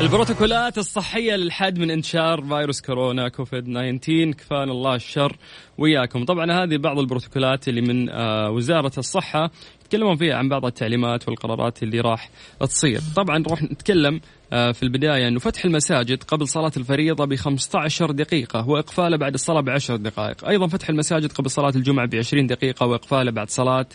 البروتوكولات 0.00 0.78
الصحية 0.78 1.36
للحد 1.36 1.78
من 1.78 1.90
انتشار 1.90 2.42
فيروس 2.42 2.80
كورونا 2.80 3.28
كوفيد 3.28 3.64
19 3.64 4.32
كفانا 4.32 4.72
الله 4.72 4.94
الشر 4.94 5.36
وياكم. 5.78 6.24
طبعا 6.24 6.52
هذه 6.52 6.76
بعض 6.76 6.98
البروتوكولات 6.98 7.68
اللي 7.68 7.80
من 7.80 8.08
آه، 8.10 8.50
وزارة 8.50 8.92
الصحة 8.98 9.50
يتكلمون 9.84 10.16
فيها 10.16 10.34
عن 10.34 10.48
بعض 10.48 10.64
التعليمات 10.64 11.28
والقرارات 11.28 11.82
اللي 11.82 12.00
راح 12.00 12.30
تصير. 12.60 13.00
طبعا 13.16 13.44
راح 13.50 13.62
نتكلم 13.62 14.20
في 14.50 14.82
البداية 14.82 15.28
أنه 15.28 15.38
فتح 15.38 15.64
المساجد 15.64 16.22
قبل 16.22 16.48
صلاة 16.48 16.72
الفريضة 16.76 17.24
ب 17.24 17.34
15 17.34 18.10
دقيقة 18.10 18.68
وإقفالها 18.68 19.18
بعد 19.18 19.34
الصلاة 19.34 19.60
ب 19.60 19.68
10 19.68 19.96
دقائق. 19.96 20.48
أيضا 20.48 20.66
فتح 20.66 20.88
المساجد 20.88 21.32
قبل 21.32 21.50
صلاة 21.50 21.72
الجمعة 21.76 22.06
ب 22.06 22.14
20 22.14 22.46
دقيقة 22.46 22.86
وإقفالها 22.86 23.32
بعد 23.32 23.50
صلاة 23.50 23.86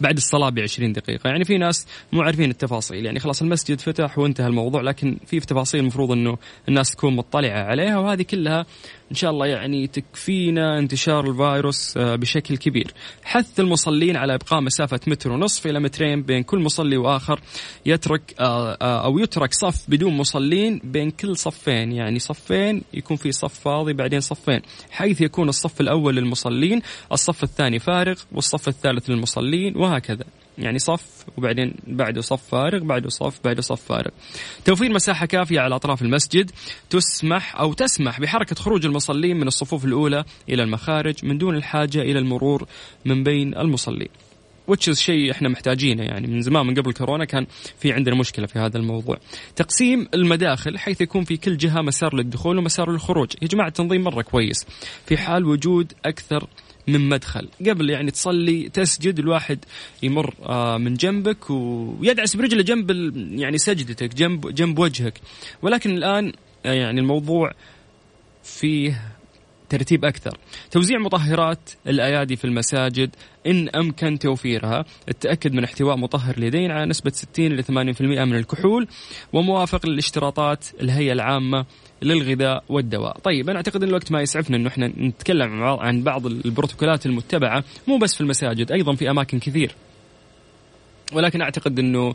بعد 0.00 0.16
الصلاة 0.16 0.50
ب 0.50 0.58
20 0.58 0.92
دقيقة. 0.92 1.28
يعني 1.28 1.44
في 1.44 1.58
ناس 1.58 1.86
مو 2.12 2.22
عارفين 2.22 2.50
التفاصيل 2.50 3.06
يعني 3.06 3.18
خلاص 3.18 3.42
المسجد 3.42 3.80
فتح 3.80 4.18
وانتهى 4.18 4.46
الموضوع 4.46 4.80
لكن 4.80 5.18
في 5.26 5.40
تفاصيل 5.40 5.80
المفروض 5.80 6.12
أنه 6.12 6.38
الناس 6.68 6.90
تكون 6.90 7.16
مطلعة 7.16 7.62
عليها 7.62 7.98
وهذه 7.98 8.22
كلها 8.22 8.66
إن 9.10 9.16
شاء 9.16 9.30
الله 9.30 9.46
يعني 9.46 9.86
تكفينا 9.86 10.78
انتشار 10.78 11.30
الفيروس 11.30 11.96
آه، 11.96 12.16
بشكل 12.16 12.56
كبير. 12.56 12.94
حث 13.22 13.60
المصلين 13.60 14.16
على 14.16 14.34
إبقاء 14.34 14.60
مسافة 14.60 15.00
متر 15.06 15.32
ونصف 15.32 15.66
إلى 15.66 15.80
مترين 15.80 16.22
بين 16.22 16.42
كل 16.42 16.58
مصلي 16.58 16.96
وآخر 16.96 17.40
يترك 17.86 18.34
آه، 18.40 18.72
آه، 18.82 19.04
أو 19.04 19.18
يترك 19.18 19.54
صف 19.54 19.81
بدون 19.88 20.16
مصلين 20.16 20.80
بين 20.84 21.10
كل 21.10 21.36
صفين. 21.36 21.92
يعني 21.92 22.18
صفين 22.18 22.82
يكون 22.94 23.16
في 23.16 23.32
صف 23.32 23.60
فاضي 23.60 23.92
بعدين 23.92 24.20
صفين 24.20 24.60
حيث 24.90 25.20
يكون 25.20 25.48
الصف 25.48 25.80
الأول 25.80 26.16
للمصلين 26.16 26.82
الصف 27.12 27.42
الثاني 27.42 27.78
فارغ 27.78 28.20
والصف 28.32 28.68
الثالث 28.68 29.10
للمصلين 29.10 29.76
وهكذا. 29.76 30.24
يعني 30.58 30.78
صف 30.78 31.24
وبعدين 31.36 31.74
بعده 31.86 32.20
صف 32.20 32.42
فارغ 32.48 32.84
بعده 32.84 33.08
صف 33.08 33.40
بعده 33.44 33.62
صف 33.62 33.82
فارغ. 33.82 34.10
توفير 34.64 34.92
مساحة 34.92 35.26
كافية 35.26 35.60
على 35.60 35.74
أطراف 35.74 36.02
المسجد 36.02 36.50
تسمح 36.90 37.56
أو 37.56 37.72
تسمح 37.72 38.20
بحركة 38.20 38.56
خروج 38.56 38.86
المصلين 38.86 39.36
من 39.36 39.46
الصفوف 39.46 39.84
الأولى 39.84 40.24
إلى 40.48 40.62
المخارج 40.62 41.24
من 41.24 41.38
دون 41.38 41.56
الحاجة 41.56 42.02
إلى 42.02 42.18
المرور 42.18 42.66
من 43.04 43.22
بين 43.24 43.56
المصلين. 43.56 44.08
وتش 44.66 44.90
شيء 44.90 45.30
إحنا 45.30 45.48
محتاجينه 45.48 46.02
يعني 46.02 46.26
من 46.26 46.40
زمان 46.40 46.66
من 46.66 46.74
قبل 46.74 46.92
كورونا 46.92 47.24
كان 47.24 47.46
في 47.78 47.92
عندنا 47.92 48.14
مشكلة 48.14 48.46
في 48.46 48.58
هذا 48.58 48.78
الموضوع. 48.78 49.18
تقسيم 49.56 50.08
المداخل 50.14 50.78
حيث 50.78 51.00
يكون 51.00 51.24
في 51.24 51.36
كل 51.36 51.56
جهة 51.56 51.80
مسار 51.80 52.16
للدخول 52.16 52.58
ومسار 52.58 52.92
للخروج، 52.92 53.32
يا 53.42 53.48
جماعة 53.48 53.68
التنظيم 53.68 54.04
مرة 54.04 54.22
كويس. 54.22 54.66
في 55.06 55.16
حال 55.16 55.44
وجود 55.44 55.92
أكثر 56.04 56.48
من 56.86 57.08
مدخل 57.08 57.48
قبل 57.66 57.90
يعني 57.90 58.10
تصلي 58.10 58.68
تسجد 58.68 59.18
الواحد 59.18 59.64
يمر 60.02 60.34
آه، 60.42 60.78
من 60.78 60.94
جنبك 60.94 61.50
ويدعس 61.50 62.36
برجله 62.36 62.62
جنب 62.62 62.90
يعني 63.38 63.58
سجدتك 63.58 64.14
جنب 64.14 64.54
جنب 64.54 64.78
وجهك 64.78 65.20
ولكن 65.62 65.90
الآن 65.90 66.32
آه، 66.66 66.72
يعني 66.72 67.00
الموضوع 67.00 67.52
فيه 68.42 69.11
ترتيب 69.72 70.04
أكثر. 70.04 70.38
توزيع 70.70 70.98
مطهرات 70.98 71.70
الأيادي 71.86 72.36
في 72.36 72.44
المساجد 72.44 73.10
إن 73.46 73.68
أمكن 73.68 74.18
توفيرها. 74.18 74.84
التأكد 75.08 75.52
من 75.52 75.64
احتواء 75.64 75.96
مطهر 75.96 76.34
اليدين 76.38 76.70
على 76.70 76.86
نسبة 76.86 77.10
60 77.10 77.52
إلى 77.52 77.62
80% 77.62 78.24
من 78.24 78.36
الكحول 78.36 78.88
وموافق 79.32 79.86
للاشتراطات 79.86 80.64
الهيئة 80.80 81.12
العامة 81.12 81.66
للغذاء 82.02 82.64
والدواء. 82.68 83.18
طيب 83.18 83.48
أنا 83.48 83.56
أعتقد 83.56 83.82
أن 83.82 83.88
الوقت 83.88 84.12
ما 84.12 84.20
يسعفنا 84.20 84.56
أنه 84.56 84.68
إحنا 84.68 84.86
نتكلم 84.86 85.62
عن 85.62 86.02
بعض 86.02 86.26
البروتوكولات 86.26 87.06
المتبعة 87.06 87.64
مو 87.88 87.98
بس 87.98 88.14
في 88.14 88.20
المساجد 88.20 88.72
أيضا 88.72 88.94
في 88.94 89.10
أماكن 89.10 89.38
كثير. 89.38 89.74
ولكن 91.12 91.42
أعتقد 91.42 91.78
أنه 91.78 92.14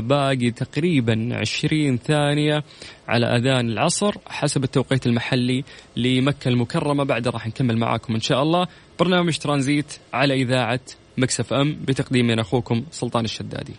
باقي 0.00 0.50
تقريبا 0.50 1.28
20 1.32 1.98
ثانية 1.98 2.64
على 3.08 3.26
أذان 3.26 3.70
العصر 3.70 4.14
حسب 4.26 4.64
التوقيت 4.64 5.06
المحلي 5.06 5.64
لمكة 5.96 6.48
المكرمة. 6.48 7.04
بعد 7.04 7.28
راح 7.28 7.46
نكمل 7.46 7.76
معاكم 7.76 8.14
إن 8.14 8.20
شاء 8.20 8.42
الله. 8.42 8.66
برنامج 8.98 9.38
ترانزيت 9.38 9.92
على 10.12 10.34
إذاعة 10.34 10.80
Mix 11.18 11.52
FM 11.52 11.76
بتقديم 11.84 12.26
من 12.26 12.38
أخوكم 12.38 12.84
سلطان 12.90 13.24
الشدادي. 13.24 13.74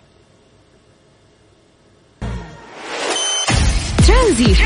ترانزيت. 4.07 4.57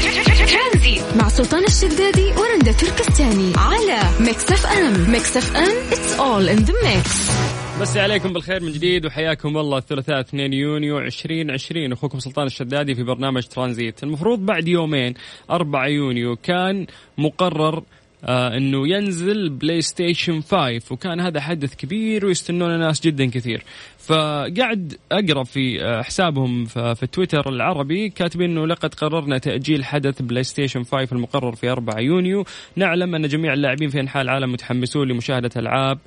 ترانزيت. 0.52 1.18
مع 1.18 1.30
سلطان 1.30 1.64
الشدادي 1.64 2.32
ورندا 2.38 2.72
تركستاني 2.72 3.54
على 3.58 4.00
Mix 4.20 4.52
FM. 4.52 5.12
Mix 5.12 5.38
FM 5.38 5.90
it's 5.92 6.20
all 6.20 6.58
in 6.58 6.66
the 6.66 6.74
mix. 6.84 7.45
مسي 7.82 7.98
عليكم 7.98 8.34
بالخير 8.34 8.64
من 8.64 8.72
جديد 8.72 9.06
وحياكم 9.06 9.58
الله 9.58 9.78
الثلاثاء 9.78 10.20
2 10.20 10.54
يونيو 10.54 10.98
2020 10.98 11.92
أخوكم 11.92 12.20
سلطان 12.20 12.46
الشدادي 12.46 12.96
في 12.96 13.04
برنامج 13.04 13.44
ترانزيت. 13.44 14.04
المفروض 14.04 14.40
بعد 14.46 14.68
يومين 14.68 15.14
4 15.52 15.88
يونيو 15.88 16.36
كان 16.36 16.88
مقرر 17.18 17.84
آه 18.26 18.58
إنه 18.58 18.88
ينزل 18.88 19.50
PlayStation 19.50 20.42
5 20.42 20.82
وكان 20.92 21.20
هذا 21.20 21.42
حدث 21.42 21.76
كبير 21.76 22.26
ويستنون 22.26 22.80
ناس 22.80 23.02
جدا 23.02 23.26
كثير. 23.26 23.64
فقعد 23.98 24.98
أقرأ 25.12 25.44
في 25.44 25.84
آه 25.84 26.02
حسابهم 26.02 26.66
في 26.66 27.08
تويتر 27.12 27.50
العربي 27.50 28.10
كاتبين 28.10 28.50
إنه 28.50 28.68
لقد 28.68 28.94
قررنا 28.94 29.38
تأجيل 29.38 29.86
حدث 29.86 30.22
PlayStation 30.22 30.84
5 30.84 31.08
المقرر 31.12 31.56
في 31.56 31.70
4 31.70 32.00
يونيو. 32.00 32.46
نعلم 32.76 33.16
أن 33.16 33.28
جميع 33.28 33.54
اللاعبين 33.54 33.90
في 33.90 34.00
أنحاء 34.00 34.24
العالم 34.24 34.52
متحمسون 34.52 35.08
لمشاهدة 35.08 35.50
ألعاب 35.58 36.00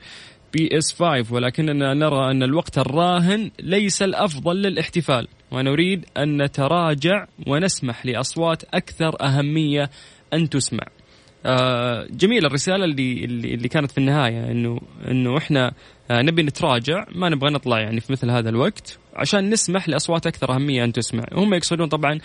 PS 0.53 0.93
5 0.93 1.35
ولكننا 1.35 1.95
نرى 1.95 2.31
أن 2.31 2.43
الوقت 2.43 2.79
الراهن 2.79 3.51
ليس 3.61 4.03
الأفضل 4.03 4.57
للاحتفال 4.57 5.29
ونريد 5.51 6.07
أن 6.17 6.43
نتراجع 6.43 7.27
ونسمح 7.47 8.07
لأصوات 8.07 8.63
أكثر 8.75 9.17
أهمية 9.21 9.91
أن 10.35 10.49
تسمع. 10.49 10.85
آه 11.47 12.07
جميل 12.11 12.47
الرسالة 12.47 12.85
اللي, 12.85 13.25
اللي 13.25 13.69
كانت 13.69 13.91
في 13.91 13.99
النهاية 13.99 14.51
إنه 14.51 14.81
إنه 15.11 15.39
إحنا 15.39 15.73
آه 16.11 16.23
نبي 16.23 16.43
نتراجع 16.43 17.05
ما 17.15 17.29
نبغى 17.29 17.51
نطلع 17.51 17.81
يعني 17.81 18.01
في 18.01 18.13
مثل 18.13 18.31
هذا 18.31 18.49
الوقت 18.51 18.99
عشان 19.15 19.51
نسمح 19.51 19.89
لأصوات 19.89 20.27
أكثر 20.27 20.55
أهمية 20.55 20.85
أن 20.85 20.93
تسمع، 20.93 21.25
هم 21.33 21.55
يقصدون 21.55 21.89
طبعا 21.89 22.19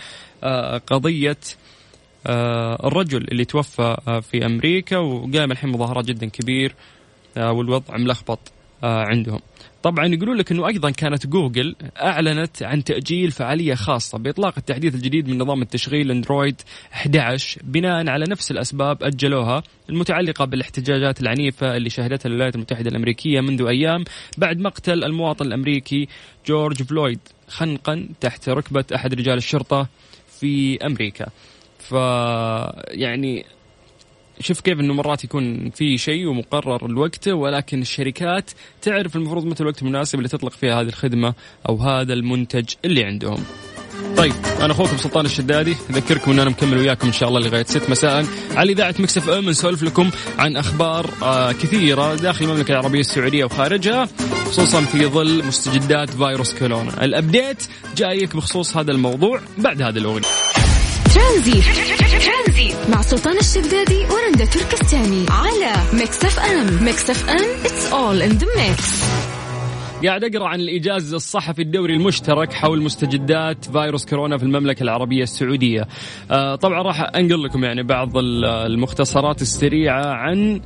آه 0.43 0.77
قضية 0.77 1.37
آه 2.27 2.87
الرجل 2.87 3.27
اللي 3.31 3.45
توفى 3.45 3.97
آه 4.07 4.19
في 4.19 4.45
أمريكا 4.45 4.97
وقام 4.97 5.51
الحين 5.51 5.69
مظاهرات 5.69 6.05
جدا 6.05 6.29
كبير 6.29 6.75
والوضع 7.37 7.97
ملخبط 7.97 8.39
آه، 8.83 9.03
عندهم 9.07 9.39
طبعا 9.83 10.05
يقولون 10.05 10.37
لك 10.37 10.51
إنه 10.51 10.67
أيضا 10.67 10.89
كانت 10.89 11.27
جوجل 11.27 11.75
أعلنت 12.01 12.63
عن 12.63 12.83
تأجيل 12.83 13.31
فعالية 13.31 13.75
خاصة 13.75 14.17
بإطلاق 14.17 14.53
التحديث 14.57 14.95
الجديد 14.95 15.29
من 15.29 15.37
نظام 15.37 15.61
التشغيل 15.61 16.11
أندرويد 16.11 16.61
11 16.93 17.61
بناء 17.63 18.09
على 18.09 18.25
نفس 18.29 18.51
الأسباب 18.51 19.03
أجلوها 19.03 19.63
المتعلقة 19.89 20.45
بالاحتجاجات 20.45 21.21
العنيفة 21.21 21.77
اللي 21.77 21.89
شهدتها 21.89 22.29
الولايات 22.29 22.55
المتحدة 22.55 22.89
الأمريكية 22.89 23.41
منذ 23.41 23.65
أيام 23.67 24.03
بعد 24.37 24.59
مقتل 24.59 25.03
المواطن 25.03 25.45
الأمريكي 25.45 26.07
جورج 26.47 26.83
فلويد 26.83 27.19
خنقا 27.47 28.09
تحت 28.21 28.49
ركبة 28.49 28.85
أحد 28.95 29.13
رجال 29.13 29.37
الشرطة 29.37 29.87
في 30.39 30.77
أمريكا. 30.85 31.25
ف 31.79 31.91
يعني 32.91 33.45
شوف 34.43 34.61
كيف 34.61 34.79
إنه 34.79 34.93
مرات 34.93 35.23
يكون 35.23 35.69
في 35.69 35.97
شيء 35.97 36.27
ومقرر 36.27 36.85
الوقت 36.85 37.27
ولكن 37.27 37.81
الشركات 37.81 38.51
تعرف 38.81 39.15
المفروض 39.15 39.45
متى 39.45 39.63
الوقت 39.63 39.81
المناسب 39.81 40.17
اللي 40.17 40.29
تطلق 40.29 40.51
فيها 40.51 40.81
هذه 40.81 40.87
الخدمة 40.87 41.33
أو 41.69 41.77
هذا 41.77 42.13
المنتج 42.13 42.65
اللي 42.85 43.03
عندهم. 43.03 43.43
طيب 44.17 44.33
أنا 44.61 44.73
أخوكم 44.73 44.97
سلطان 44.97 45.25
الشدادي 45.25 45.75
أذكركم 45.89 46.31
إن 46.31 46.39
أنا 46.39 46.49
مكمل 46.49 46.77
وياكم 46.77 47.07
إن 47.07 47.13
شاء 47.13 47.29
الله 47.29 47.39
لغاية 47.39 47.63
6 47.63 47.91
مساء 47.91 48.25
على 48.55 48.71
إذاعة 48.71 48.95
ميكس 48.99 49.23
اف 49.23 49.29
ام 49.29 49.49
نسولف 49.49 49.83
لكم 49.83 50.09
عن 50.39 50.57
أخبار 50.57 51.09
آه 51.23 51.51
كثيرة 51.51 52.15
داخل 52.15 52.45
المملكة 52.45 52.71
العربية 52.71 52.99
السعودية 52.99 53.45
وخارجها 53.45 54.07
خصوصا 54.45 54.81
في 54.81 55.05
ظل 55.05 55.45
مستجدات 55.45 56.09
فيروس 56.09 56.53
كورونا 56.53 57.05
ال 57.05 57.14
update 57.14 57.63
جايك 57.97 58.35
بخصوص 58.35 58.77
هذا 58.77 58.91
الموضوع 58.91 59.39
بعد 59.57 59.81
هذا 59.81 59.99
الأغنية 59.99 60.62
ترانزيت 61.13 61.63
مع 62.89 63.01
سلطان 63.01 63.37
الشدادي 63.37 64.05
ورندا 64.05 64.45
تركستاني. 64.45 65.25
على 65.29 65.73
ميكس 65.93 66.25
اف 66.25 66.39
ام. 66.39 66.83
ميكس 66.83 67.09
اف 67.09 67.29
ام 67.29 67.65
it's 67.65 67.93
all 67.93 68.21
in 68.21 68.29
the 68.29 68.47
mix 68.57 69.03
قاعد 70.05 70.23
أقرأ 70.23 70.47
عن 70.47 70.59
الإيجاز 70.59 71.13
الصحفي 71.13 71.61
الدوري 71.61 71.93
المشترك 71.93 72.53
حول 72.53 72.81
مستجدات 72.81 73.65
فيروس 73.65 74.05
كورونا 74.05 74.37
في 74.37 74.43
المملكة 74.43 74.83
العربية 74.83 75.23
السعودية. 75.23 75.87
آه 76.31 76.55
طبعا 76.55 76.81
راح 76.81 77.01
أنقل 77.15 77.43
لكم 77.43 77.63
يعني 77.63 77.83
بعض 77.83 78.17
المختصرات 78.17 79.41
السريعة 79.41 80.05
عن 80.05 80.61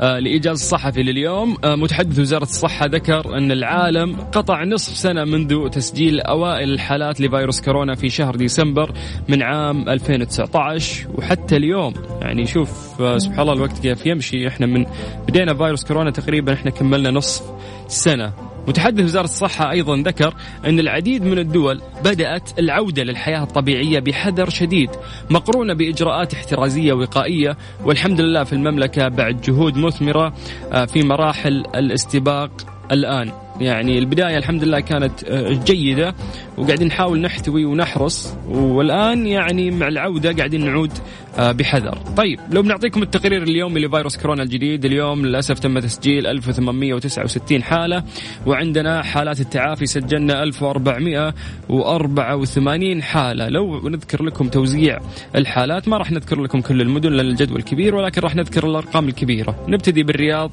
لإيجاز 0.00 0.62
الصحفي 0.62 1.02
لليوم. 1.02 1.56
آه، 1.64 1.74
متحدث 1.74 2.18
وزارة 2.18 2.42
الصحة 2.42 2.86
ذكر 2.86 3.38
أن 3.38 3.52
العالم 3.52 4.16
قطع 4.16 4.64
نصف 4.64 4.96
سنة 4.96 5.24
منذ 5.24 5.68
تسجيل 5.68 6.20
أوائل 6.20 6.70
الحالات 6.70 7.20
لفيروس 7.20 7.60
كورونا 7.60 7.94
في 7.94 8.08
شهر 8.08 8.36
ديسمبر 8.36 8.92
من 9.28 9.42
عام 9.42 9.88
2019 9.88 11.06
وحتى 11.14 11.56
اليوم 11.56 11.94
يعني 12.20 12.46
شوف 12.46 13.00
آه، 13.00 13.18
سبحان 13.18 13.40
الله 13.40 13.52
الوقت 13.52 13.78
كيف 13.78 14.06
يمشي. 14.06 14.48
إحنا 14.48 14.66
من 14.66 14.86
بدينا 15.28 15.54
فيروس 15.54 15.84
كورونا 15.84 16.10
تقريبا 16.10 16.52
إحنا 16.52 16.70
كملنا 16.70 17.10
نصف 17.10 17.44
سنة. 17.88 18.55
متحدث 18.68 19.04
وزارة 19.04 19.24
الصحة 19.24 19.70
أيضا 19.70 19.96
ذكر 19.96 20.34
أن 20.64 20.78
العديد 20.78 21.24
من 21.24 21.38
الدول 21.38 21.80
بدأت 22.04 22.58
العودة 22.58 23.02
للحياة 23.02 23.42
الطبيعية 23.42 23.98
بحذر 23.98 24.50
شديد 24.50 24.90
مقرونة 25.30 25.74
بإجراءات 25.74 26.34
احترازية 26.34 26.92
وقائية 26.92 27.56
والحمد 27.84 28.20
لله 28.20 28.44
في 28.44 28.52
المملكة 28.52 29.08
بعد 29.08 29.40
جهود 29.40 29.76
مثمرة 29.76 30.34
آه، 30.72 30.84
في 30.84 31.02
مراحل 31.02 31.64
الاستباق 31.74 32.50
الآن. 32.92 33.32
يعني 33.60 33.98
البداية 33.98 34.38
الحمد 34.38 34.64
لله 34.64 34.80
كانت 34.80 35.24
آه، 35.24 35.52
جيدة 35.52 36.14
وقاعدين 36.56 36.86
نحاول 36.86 37.20
نحتوي 37.20 37.64
ونحرص 37.64 38.34
والآن 38.48 39.26
يعني 39.26 39.70
مع 39.70 39.88
العودة 39.88 40.32
قاعدين 40.32 40.64
نعود 40.64 40.92
بحذر. 41.38 41.98
طيب 42.16 42.40
لو 42.50 42.62
بنعطيكم 42.62 43.02
التقرير 43.02 43.42
اليومي 43.42 43.80
لفيروس 43.80 44.16
كورونا 44.16 44.42
الجديد 44.42 44.84
اليوم 44.84 45.26
للأسف 45.26 45.58
تم 45.58 45.78
تسجيل 45.78 46.26
1869 46.26 47.62
حالة 47.62 48.04
وعندنا 48.46 49.02
حالات 49.02 49.40
التعافي 49.40 49.86
سجلنا 49.86 50.42
1484 50.42 53.02
حالة. 53.02 53.48
لو 53.48 53.88
نذكر 53.88 54.22
لكم 54.22 54.48
توزيع 54.48 54.98
الحالات 55.36 55.88
ما 55.88 55.96
راح 55.96 56.12
نذكر 56.12 56.42
لكم 56.42 56.60
كل 56.60 56.80
المدن 56.80 57.12
لأن 57.12 57.26
الجدول 57.26 57.62
كبير 57.62 57.94
ولكن 57.94 58.20
راح 58.20 58.36
نذكر 58.36 58.70
الأرقام 58.70 59.08
الكبيرة. 59.08 59.64
نبتدي 59.68 60.02
بالرياض. 60.02 60.50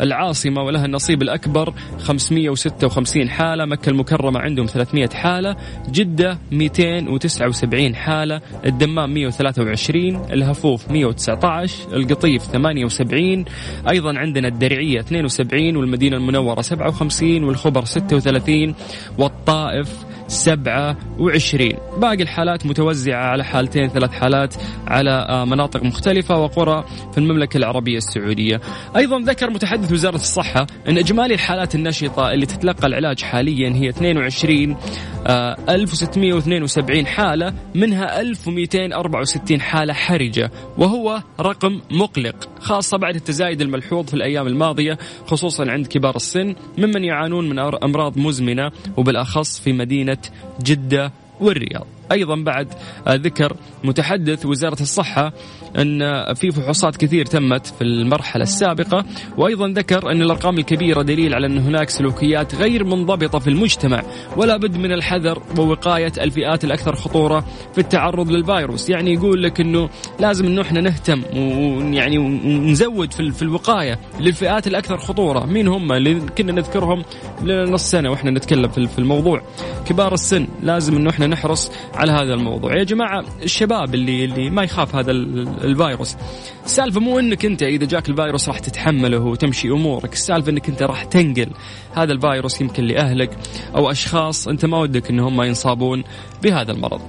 العاصمة 0.00 0.62
ولها 0.62 0.84
النصيب 0.84 1.22
الأكبر 1.22 1.74
556 1.98 3.28
حالة 3.28 3.64
مكة 3.64 3.90
المكرمة 3.90 4.40
عندهم 4.40 4.66
300 4.66 5.08
حالة 5.08 5.56
جدة 5.90 6.38
279 6.52 7.94
حالة 7.94 8.40
الدمام 8.66 9.14
123 9.14 10.19
الهفوف 10.32 10.90
119 10.90 11.96
القطيف 11.96 12.42
78 12.42 13.44
أيضا 13.88 14.18
عندنا 14.18 14.48
الدرعية 14.48 15.00
72 15.00 15.76
والمدينة 15.76 16.16
المنورة 16.16 16.60
57 16.60 17.44
والخبر 17.44 17.84
36 17.84 18.74
والطائف 19.18 20.04
27 20.30 21.70
باقي 21.96 22.22
الحالات 22.22 22.66
متوزعة 22.66 23.24
على 23.24 23.44
حالتين 23.44 23.88
ثلاث 23.88 24.10
حالات 24.10 24.54
على 24.86 25.10
آه، 25.10 25.44
مناطق 25.44 25.82
مختلفة 25.82 26.38
وقرى 26.38 26.84
في 27.12 27.18
المملكة 27.18 27.56
العربية 27.56 27.96
السعودية. 27.96 28.60
أيضا 28.96 29.20
ذكر 29.20 29.50
متحدث 29.50 29.92
وزارة 29.92 30.14
الصحة 30.14 30.66
أن 30.88 30.98
إجمالي 30.98 31.34
الحالات 31.34 31.74
النشطة 31.74 32.32
اللي 32.32 32.46
تتلقى 32.46 32.86
العلاج 32.86 33.22
حاليا 33.22 33.70
هي 33.70 33.88
22 33.88 34.76
1672 35.26 37.06
حالة 37.06 37.54
منها 37.74 38.20
1264 38.20 39.60
حالة 39.60 39.92
حرجة 39.92 40.50
وهو 40.78 41.22
رقم 41.40 41.80
مقلق 41.90 42.48
خاصة 42.60 42.98
بعد 42.98 43.14
التزايد 43.14 43.60
الملحوظ 43.60 44.06
في 44.06 44.14
الأيام 44.14 44.46
الماضية 44.46 44.98
خصوصا 45.26 45.70
عند 45.70 45.86
كبار 45.86 46.16
السن 46.16 46.54
ممن 46.78 47.04
يعانون 47.04 47.48
من 47.48 47.58
أمراض 47.58 48.18
مزمنة 48.18 48.70
وبالأخص 48.96 49.60
في 49.60 49.72
مدينة 49.72 50.19
جدة 50.60 51.12
والرياض. 51.40 51.86
أيضا 52.12 52.36
بعد 52.36 52.68
ذكر 53.08 53.56
متحدث 53.84 54.46
وزارة 54.46 54.82
الصحة 54.82 55.32
أن 55.78 56.24
في 56.34 56.50
فحوصات 56.50 56.96
كثير 56.96 57.26
تمت 57.26 57.66
في 57.66 57.84
المرحلة 57.84 58.42
السابقة 58.42 59.04
وأيضا 59.36 59.68
ذكر 59.68 60.10
أن 60.10 60.22
الأرقام 60.22 60.58
الكبيرة 60.58 61.02
دليل 61.02 61.34
على 61.34 61.46
أن 61.46 61.58
هناك 61.58 61.90
سلوكيات 61.90 62.54
غير 62.54 62.84
منضبطة 62.84 63.38
في 63.38 63.50
المجتمع 63.50 64.02
ولا 64.36 64.56
بد 64.56 64.76
من 64.76 64.92
الحذر 64.92 65.42
ووقاية 65.58 66.12
الفئات 66.20 66.64
الأكثر 66.64 66.94
خطورة 66.94 67.44
في 67.72 67.78
التعرض 67.78 68.30
للفيروس. 68.30 68.90
يعني 68.90 69.14
يقول 69.14 69.42
لك 69.42 69.60
إنه 69.60 69.88
لازم 70.20 70.46
إنه 70.46 70.62
إحنا 70.62 70.80
نهتم 70.80 71.22
ويعني 71.36 72.18
ونزود 72.18 73.12
في 73.12 73.42
الوقاية 73.42 73.98
للفئات 74.20 74.66
الأكثر 74.66 74.98
خطورة. 74.98 75.46
مين 75.46 75.68
هم 75.68 75.92
اللي 75.92 76.20
كنا 76.38 76.52
نذكرهم 76.52 77.02
لنا 77.42 77.64
نص 77.64 77.90
سنة 77.90 78.10
وإحنا 78.10 78.30
نتكلم 78.30 78.68
في 78.68 78.98
الموضوع. 78.98 79.42
كبار 79.86 80.14
السن 80.14 80.46
لازم 80.62 80.96
إنه 80.96 81.10
إحنا 81.10 81.26
نحرص 81.26 81.70
على 82.00 82.12
هذا 82.12 82.34
الموضوع. 82.34 82.76
يا 82.76 82.84
جماعة 82.84 83.24
الشباب 83.42 83.94
اللي 83.94 84.24
اللي 84.24 84.50
ما 84.50 84.62
يخاف 84.62 84.94
هذا 84.94 85.10
الفيروس 85.10 86.16
السالفة 86.64 87.00
مو 87.00 87.18
إنك 87.18 87.44
أنت 87.44 87.62
إذا 87.62 87.86
جاك 87.86 88.08
الفيروس 88.08 88.48
راح 88.48 88.58
تتحمله 88.58 89.18
وتمشي 89.18 89.68
أمورك 89.68 90.12
السالفة 90.12 90.50
إنك 90.50 90.68
أنت 90.68 90.82
راح 90.82 91.04
تنقل 91.04 91.50
هذا 91.94 92.12
الفيروس 92.12 92.60
يمكن 92.60 92.84
لأهلك 92.84 93.38
أو 93.76 93.90
أشخاص 93.90 94.48
أنت 94.48 94.64
ما 94.64 94.78
ودك 94.78 95.10
ان 95.10 95.20
هم 95.20 95.42
ينصابون 95.42 96.04
بهذا 96.42 96.72
المرض. 96.72 97.00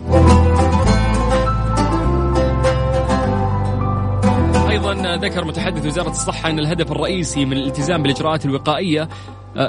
أيضا 4.70 5.16
ذكر 5.16 5.46
متحدث 5.46 5.86
وزارة 5.86 6.10
الصحة 6.10 6.50
إن 6.50 6.60
الهدف 6.60 6.92
الرئيسي 6.92 7.46
من 7.46 7.54
الالتزام 7.54 8.04
بالإجراءات 8.04 8.46
الوقائية 8.46 9.10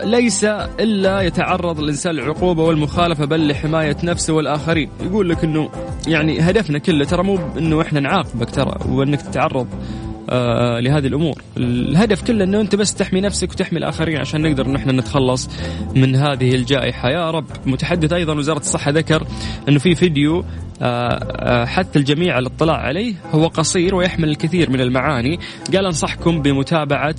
ليس 0.05 0.45
إلا 0.81 1.21
يتعرض 1.21 1.81
الإنسان 1.81 2.15
للعقوبة 2.15 2.63
والمخالفة 2.63 3.25
بل 3.25 3.49
لحماية 3.49 3.97
نفسه 4.05 4.33
والآخرين، 4.33 4.91
يقول 5.01 5.29
لك 5.29 5.45
إنه 5.45 5.71
يعني 6.07 6.41
هدفنا 6.41 6.79
كله 6.79 7.05
ترى 7.05 7.23
مو 7.23 7.39
إنه 7.59 7.81
إحنا 7.81 8.01
نعاقبك 8.01 8.51
ترى 8.51 8.75
وانك 8.89 9.23
تتعرض 9.23 9.67
آه 10.31 10.81
لهذه 10.81 11.07
الأمور. 11.07 11.35
الهدف 11.57 12.23
كله 12.23 12.45
إنه 12.45 12.61
أنت 12.61 12.77
بس 12.77 12.95
تحمي 12.95 13.21
نفسك 13.21 13.51
وتحمي 13.51 13.79
الآخرين 13.79 14.17
عشان 14.17 14.43
نقدر 14.43 14.67
إن 14.67 14.77
إحنا 14.77 14.93
نتخلص 14.93 15.51
من 15.97 16.17
هذه 16.17 16.55
الجائحة. 16.55 17.11
يا 17.11 17.31
رب. 17.31 17.45
متحدث 17.67 18.13
أيضا 18.13 18.35
وزارة 18.35 18.59
الصحة 18.59 18.91
ذكر 18.91 19.27
إنه 19.69 19.79
في 19.79 19.95
فيديو 19.95 20.45
حتى 21.67 21.99
الجميع 21.99 22.39
الاطلاع 22.39 22.77
عليه 22.77 23.15
هو 23.33 23.47
قصير 23.47 23.95
ويحمل 23.95 24.29
الكثير 24.29 24.71
من 24.71 24.81
المعاني. 24.81 25.39
قال 25.75 25.87
أنصحكم 25.87 26.43
بمتابعة 26.43 27.17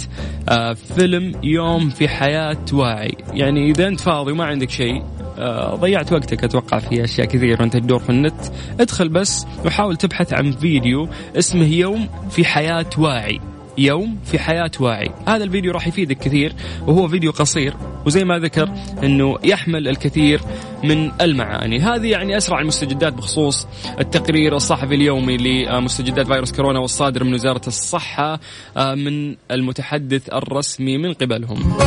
آه 0.50 0.74
فيلم 0.74 1.32
يوم 1.44 1.90
في 1.90 2.08
حياة 2.08 2.66
واعي. 2.74 3.18
يعني 3.34 3.72
إذا 3.72 3.88
أنت 3.88 4.00
فاضي 4.00 4.32
وما 4.32 4.46
عندك 4.46 4.70
شيء 4.70 5.04
آه، 5.38 5.76
ضيعت 5.76 6.14
وقتك 6.14 6.44
أتوقع 6.44 6.80
في 6.80 7.04
أشياء 7.04 7.28
كثير 7.28 7.62
وانت 7.62 7.78
تدور 7.78 8.00
في 8.00 8.10
النت 8.10 8.42
ادخل 8.80 9.10
بس 9.10 9.46
وحاول 9.66 9.96
تبحث 9.96 10.34
عن 10.34 10.52
فيديو 10.52 11.08
اسمه 11.38 11.66
يوم 11.66 12.10
في 12.30 12.46
حياة 12.46 12.90
واعي. 12.98 13.40
يوم 13.78 14.20
في 14.26 14.40
حياة 14.40 14.72
واعي. 14.80 15.12
هذا 15.28 15.44
الفيديو 15.44 15.72
راح 15.72 15.88
يفيدك 15.88 16.18
كثير 16.18 16.54
وهو 16.88 17.08
فيديو 17.08 17.32
قصير 17.32 17.74
وزي 18.06 18.24
ما 18.24 18.40
ذكر 18.40 18.70
أنه 19.04 19.38
يحمل 19.44 19.88
الكثير 19.88 20.42
من 20.84 21.12
المعاني. 21.22 21.80
هذه 21.80 22.08
يعني 22.08 22.38
أسرع 22.38 22.60
المستجدات 22.60 23.14
بخصوص 23.14 23.68
التقرير 24.00 24.56
الصحفي 24.56 24.96
اليومي 24.96 25.38
لمستجدات 25.38 26.28
فيروس 26.28 26.52
كورونا 26.52 26.80
والصادر 26.80 27.24
من 27.24 27.34
وزارة 27.34 27.68
الصحة 27.68 28.40
آه، 28.78 28.96
من 28.96 29.36
المتحدث 29.52 30.30
الرسمي 30.34 30.98
من 30.98 31.14
قبلهم. 31.14 31.78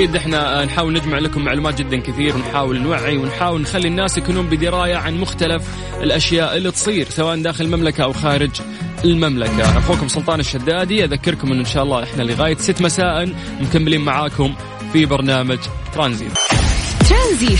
أكيد 0.00 0.16
إحنا 0.16 0.64
نحاول 0.64 0.92
نجمع 0.92 1.18
لكم 1.18 1.44
معلومات 1.44 1.78
جدا 1.78 2.00
كثير 2.00 2.36
ونحاول 2.36 2.82
نوعي 2.82 3.16
ونحاول 3.16 3.60
نخلي 3.60 3.88
الناس 3.88 4.18
يكونون 4.18 4.46
بدراية 4.46 4.96
عن 4.96 5.20
مختلف 5.20 5.62
الأشياء 6.02 6.56
اللي 6.56 6.70
تصير 6.70 7.06
سواء 7.10 7.42
داخل 7.42 7.64
المملكة 7.64 8.04
أو 8.04 8.12
خارج 8.12 8.50
المملكة. 9.04 9.78
أخوكم 9.78 10.08
سلطان 10.08 10.40
الشدادي 10.40 11.04
أذكركم 11.04 11.52
إن 11.52 11.58
ان 11.58 11.64
شاء 11.64 11.82
الله 11.82 12.02
إحنا 12.02 12.22
لغاية 12.22 12.56
6 12.56 12.84
مساء 12.84 13.32
مكملين 13.60 14.00
معاكم 14.00 14.54
في 14.92 15.06
برنامج 15.06 15.58
ترانزيت. 15.94 16.32
ترانزيت. 17.08 17.58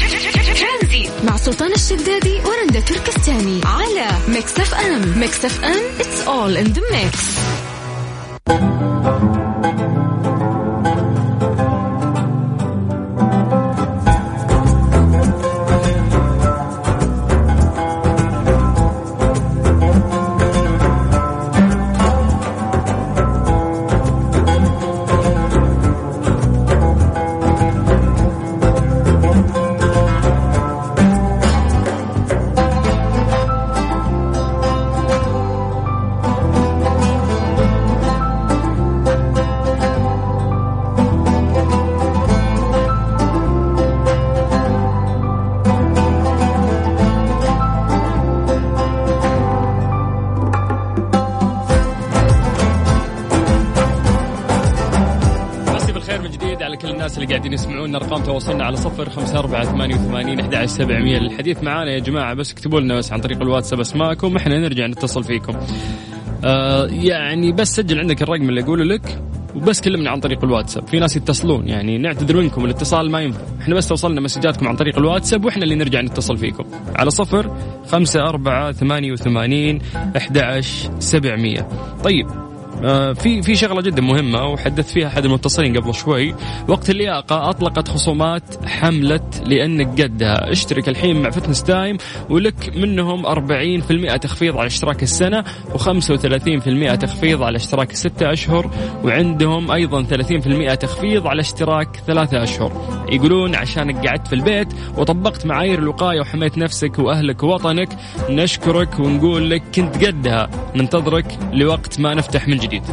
مع 1.25 1.37
سلطان 1.37 1.73
الشدادي 1.73 2.41
ورندا 2.45 2.81
تركستاني 2.81 3.61
على 3.65 4.09
ميكس 4.29 4.61
أف 4.61 4.75
أم. 4.75 5.19
ميكس 5.19 5.45
أف 5.45 5.65
أم 5.65 5.83
it's 6.01 6.21
all 6.27 6.57
in 6.57 6.67
the 6.67 6.83
mix 6.93 7.50
على 58.71 58.79
صفر 58.79 59.11
خمسة 59.11 59.39
أربعة 59.39 59.65
ثمانية 59.65 59.95
وثمانين 59.95 60.41
أحد 60.41 60.65
سبعمية 60.65 61.19
للحديث 61.19 61.63
معانا 61.63 61.91
يا 61.91 61.99
جماعة 61.99 62.35
بس 62.35 62.53
اكتبوا 62.53 62.81
لنا 62.81 62.97
بس 62.97 63.13
عن 63.13 63.21
طريق 63.21 63.43
الواتساب 63.43 63.81
اسماءكم 63.81 64.37
إحنا 64.37 64.59
نرجع 64.59 64.87
نتصل 64.87 65.25
فيكم. 65.25 65.53
آه 66.45 66.87
يعني 66.87 67.53
بس 67.53 67.77
سجل 67.77 67.99
عندك 67.99 68.23
الرقم 68.23 68.49
اللي 68.49 68.61
اقوله 68.61 68.85
لك 68.85 69.23
وبس 69.57 69.81
كلمنا 69.81 70.11
عن 70.11 70.21
طريق 70.21 70.45
الواتساب 70.45 70.87
في 70.87 70.99
ناس 70.99 71.17
يتصلون 71.17 71.69
يعني 71.69 71.99
نعتذر 71.99 72.37
منكم 72.37 72.65
الاتصال 72.65 73.11
ما 73.11 73.21
ينفع. 73.21 73.41
إحنا 73.61 73.75
بس 73.75 73.89
توصلنا 73.89 74.21
مسجاتكم 74.21 74.69
عن 74.69 74.77
طريق 74.77 74.99
الواتساب 74.99 75.45
وإحنا 75.45 75.65
اللي 75.65 75.75
نرجع 75.75 76.01
نتصل 76.01 76.37
فيكم. 76.37 76.65
على 76.97 77.11
صفر 77.11 77.57
خمسة 77.87 78.21
أربعة 78.21 78.73
ثمانية 78.73 79.13
وثمانين 79.13 79.79
أحد 80.17 80.61
سبعمية. 80.99 81.69
طيب 82.05 82.27
في 83.15 83.43
في 83.43 83.55
شغلة 83.55 83.83
جدا 83.83 84.03
مهمة 84.03 84.47
وحدث 84.47 84.93
فيها 84.93 85.07
أحد 85.07 85.25
المتصلين 85.25 85.77
قبل 85.77 85.95
شوي. 85.95 86.35
وقت 86.69 86.91
اللياقة 86.91 87.51
أطلقت 87.51 87.89
خصومات 87.89 88.67
حملة 88.67 89.21
لانك 89.47 90.03
قدها. 90.03 90.53
اشترك 90.53 90.89
الحين 90.89 91.23
مع 91.23 91.31
فتنس 91.31 91.63
تايم 91.63 91.97
ولك 92.31 92.77
منهم 92.77 93.27
40% 93.27 94.17
تخفيض 94.17 94.57
على 94.57 94.67
اشتراك 94.67 95.03
السنة 95.03 95.45
و35% 95.75 96.97
تخفيض 96.99 97.43
على 97.43 97.57
اشتراك 97.57 97.91
الستة 97.91 98.33
أشهر 98.33 98.71
وعندهم 99.05 99.71
أيضا 99.71 100.03
30% 100.03 100.75
تخفيض 100.75 101.27
على 101.27 101.41
اشتراك 101.41 101.97
ثلاثة 102.07 102.43
أشهر. 102.43 102.73
يقولون 103.13 103.55
عشانك 103.55 104.07
قعدت 104.07 104.27
في 104.27 104.33
البيت 104.33 104.69
وطبقت 104.99 105.47
معايير 105.47 105.79
الوقاية 105.79 106.21
وحميت 106.21 106.59
نفسك 106.59 106.99
وأهلك 106.99 107.43
ووطنك 107.43 107.89
نشكرك 108.31 108.99
ونقول 109.01 109.51
لك 109.51 109.63
كنت 109.75 110.05
قدها. 110.05 110.51
ننتظرك 110.77 111.39
لوقت 111.53 112.01
ما 112.01 112.15
نفتح 112.15 112.49
من 112.49 112.57
جديد. 112.57 112.70
جديد. 112.71 112.87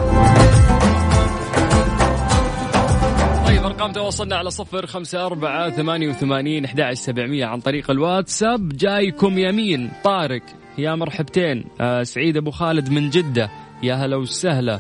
طيب 3.46 3.64
أرقام 3.64 3.92
تواصلنا 3.92 4.36
على 4.36 4.52
صفر 4.52 4.86
خمسة 4.86 5.26
أربعة 5.26 5.70
ثمانية 5.70 6.10
وثمانين 6.10 6.66
أحد 6.66 6.94
سبعمية 6.94 7.46
عن 7.46 7.60
طريق 7.60 7.92
الواتساب. 7.92 8.70
جايكم 8.70 9.38
يمين 9.38 9.92
طارق. 10.04 10.42
يا 10.78 10.96
مرحبتين. 10.96 11.66
آه 11.82 12.04
سعيد 12.04 12.38
أبو 12.38 12.52
خالد 12.52 12.90
من 12.90 13.10
جدة. 13.10 13.50
يا 13.84 13.96
هلا 13.96 14.16
وسهلا. 14.16 14.80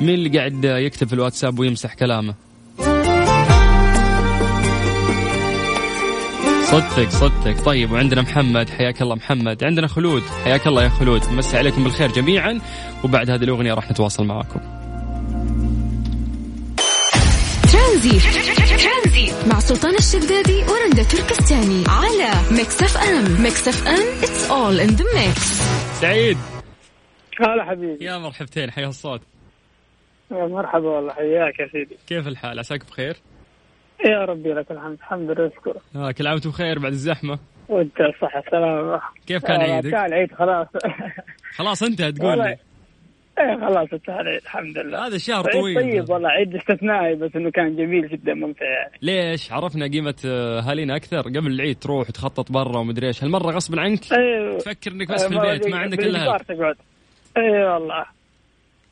مين 0.00 0.14
اللي 0.14 0.38
قاعد 0.38 0.64
يكتب 0.64 1.06
في 1.06 1.12
الواتساب 1.12 1.58
ويمسح 1.58 1.94
كلامه؟ 1.94 2.34
صدتك 6.70 7.08
صدتك 7.10 7.64
طيب 7.64 7.92
وعندنا 7.92 8.22
محمد 8.22 8.70
حياك 8.70 9.02
الله 9.02 9.14
محمد. 9.14 9.64
عندنا 9.64 9.86
خلود 9.86 10.22
حياك 10.44 10.66
الله 10.66 10.84
يا 10.84 10.88
خلود. 10.88 11.28
مسي 11.30 11.56
عليكم 11.56 11.84
بالخير 11.84 12.12
جميعا. 12.12 12.60
وبعد 13.04 13.30
هذه 13.30 13.44
الأغنية 13.44 13.74
راح 13.74 13.90
نتواصل 13.90 14.26
معكم 14.26 14.60
ترانزيت 17.72 19.32
مع 19.46 19.60
سلطان 19.60 19.94
الشدادي 19.94 20.64
ورندا 20.64 21.02
تركستاني. 21.02 21.84
على 21.88 22.30
ميكس 22.50 22.82
اف 22.82 22.96
ام 22.96 23.42
ميكس 23.42 23.68
اف 23.68 23.86
ام 23.86 24.20
it's 24.20 24.50
all 24.50 24.88
in 24.88 24.96
the 24.98 25.04
mix. 25.16 25.40
سعيد. 26.00 26.38
هلا 27.40 27.64
حبيبي. 27.64 28.04
يا 28.04 28.18
مرحبتين 28.18 28.70
حيا 28.70 28.88
الصوت. 28.88 29.20
يا 30.30 30.46
مرحبا 30.46 30.88
والله 30.88 31.12
حياك 31.12 31.60
يا 31.60 31.68
سيدي. 31.72 31.96
كيف 32.06 32.26
الحال؟ 32.26 32.58
عساك 32.58 32.86
بخير؟ 32.86 33.16
يا 34.04 34.24
ربي 34.24 34.52
لك 34.52 34.70
الحمد. 34.70 34.92
الحمد 34.98 35.30
لله 35.30 35.46
اشكر 35.46 35.76
آه 35.96 36.10
كل 36.10 36.26
عام 36.26 36.34
وأنتم 36.34 36.50
بخير 36.50 36.78
بعد 36.78 36.92
الزحمة. 36.92 37.38
وأنت 37.68 37.96
صحة 38.22 38.42
سلامة 38.50 39.00
كيف 39.26 39.42
كان 39.42 39.60
عيدك؟ 39.60 39.90
كان 39.90 40.06
العيد 40.06 40.32
خلاص. 40.32 40.66
خلاص 41.56 41.82
انت 41.82 42.02
تقول 42.02 42.38
لي. 42.38 42.56
إيه 43.38 43.56
خلاص 43.60 43.88
انتهى 43.92 44.20
العيد 44.20 44.42
الحمد 44.42 44.78
لله. 44.78 45.06
هذا 45.06 45.18
شهر 45.18 45.46
عيد 45.46 45.60
طويل. 45.60 45.76
طيب 45.76 46.10
والله 46.10 46.28
عيد 46.28 46.54
استثنائي 46.54 47.14
بس 47.14 47.30
إنه 47.36 47.50
كان 47.50 47.76
جميل 47.76 48.08
جدا 48.08 48.34
ممتع 48.34 48.66
يعني. 48.66 48.92
ليش؟ 49.02 49.52
عرفنا 49.52 49.86
قيمة 49.86 50.14
أهالينا 50.24 50.96
أكثر. 50.96 51.20
قبل 51.20 51.46
العيد 51.46 51.78
تروح 51.78 52.08
وتخطط 52.08 52.52
برا 52.52 52.78
ومدري 52.78 53.06
إيش. 53.06 53.24
هالمرة 53.24 53.50
غصبا 53.50 53.80
عنك 53.80 54.12
أيوه 54.12 54.58
تفكر 54.58 54.92
إنك 54.92 55.12
بس 55.12 55.26
في 55.26 55.34
البيت 55.34 55.68
ما 55.68 55.78
عندك 55.78 55.98
إلا 55.98 56.38
اي 57.36 57.64
والله. 57.64 58.04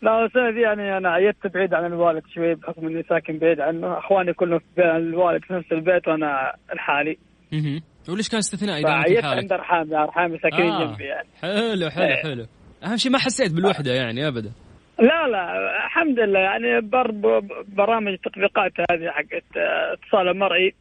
لا 0.04 0.24
السنة 0.24 0.50
دي 0.50 0.60
يعني 0.60 0.96
أنا 0.96 1.10
عيدت 1.10 1.46
بعيد 1.46 1.74
عن 1.74 1.86
الوالد 1.86 2.22
شوي 2.34 2.54
بحكم 2.54 2.86
إني 2.86 3.02
ساكن 3.02 3.38
بعيد 3.38 3.60
عنه، 3.60 3.98
أخواني 3.98 4.32
كلهم 4.32 4.60
في 4.74 4.82
الوالد 4.96 5.44
في 5.44 5.52
نفس 5.52 5.72
البيت 5.72 6.08
وأنا 6.08 6.54
لحالي. 6.74 7.18
أها 7.52 7.80
وليش 8.08 8.28
كان 8.28 8.38
استثنائي 8.38 8.80
إذا 8.84 8.92
عيدت 8.92 9.24
عند 9.24 9.52
أرحامي 9.52 9.96
أرحامي 9.96 10.38
ساكنين 10.38 10.70
آه. 10.70 10.84
جنبي 10.84 11.04
يعني. 11.04 11.28
حلو 11.42 11.90
حلو 11.90 12.04
إيه. 12.04 12.22
حلو. 12.22 12.46
أهم 12.84 12.96
شيء 12.96 13.12
ما 13.12 13.18
حسيت 13.18 13.52
بالوحدة 13.52 13.92
يعني 13.92 14.28
أبدا. 14.28 14.52
لا 14.98 15.28
لا 15.28 15.56
الحمد 15.86 16.18
لله 16.18 16.38
يعني 16.38 16.80
برضو 16.80 17.40
برامج 17.68 18.12
التطبيقات 18.12 18.72
هذه 18.90 19.10
حقت 19.10 19.44
اتصال 19.92 20.28
المرئي 20.28 20.74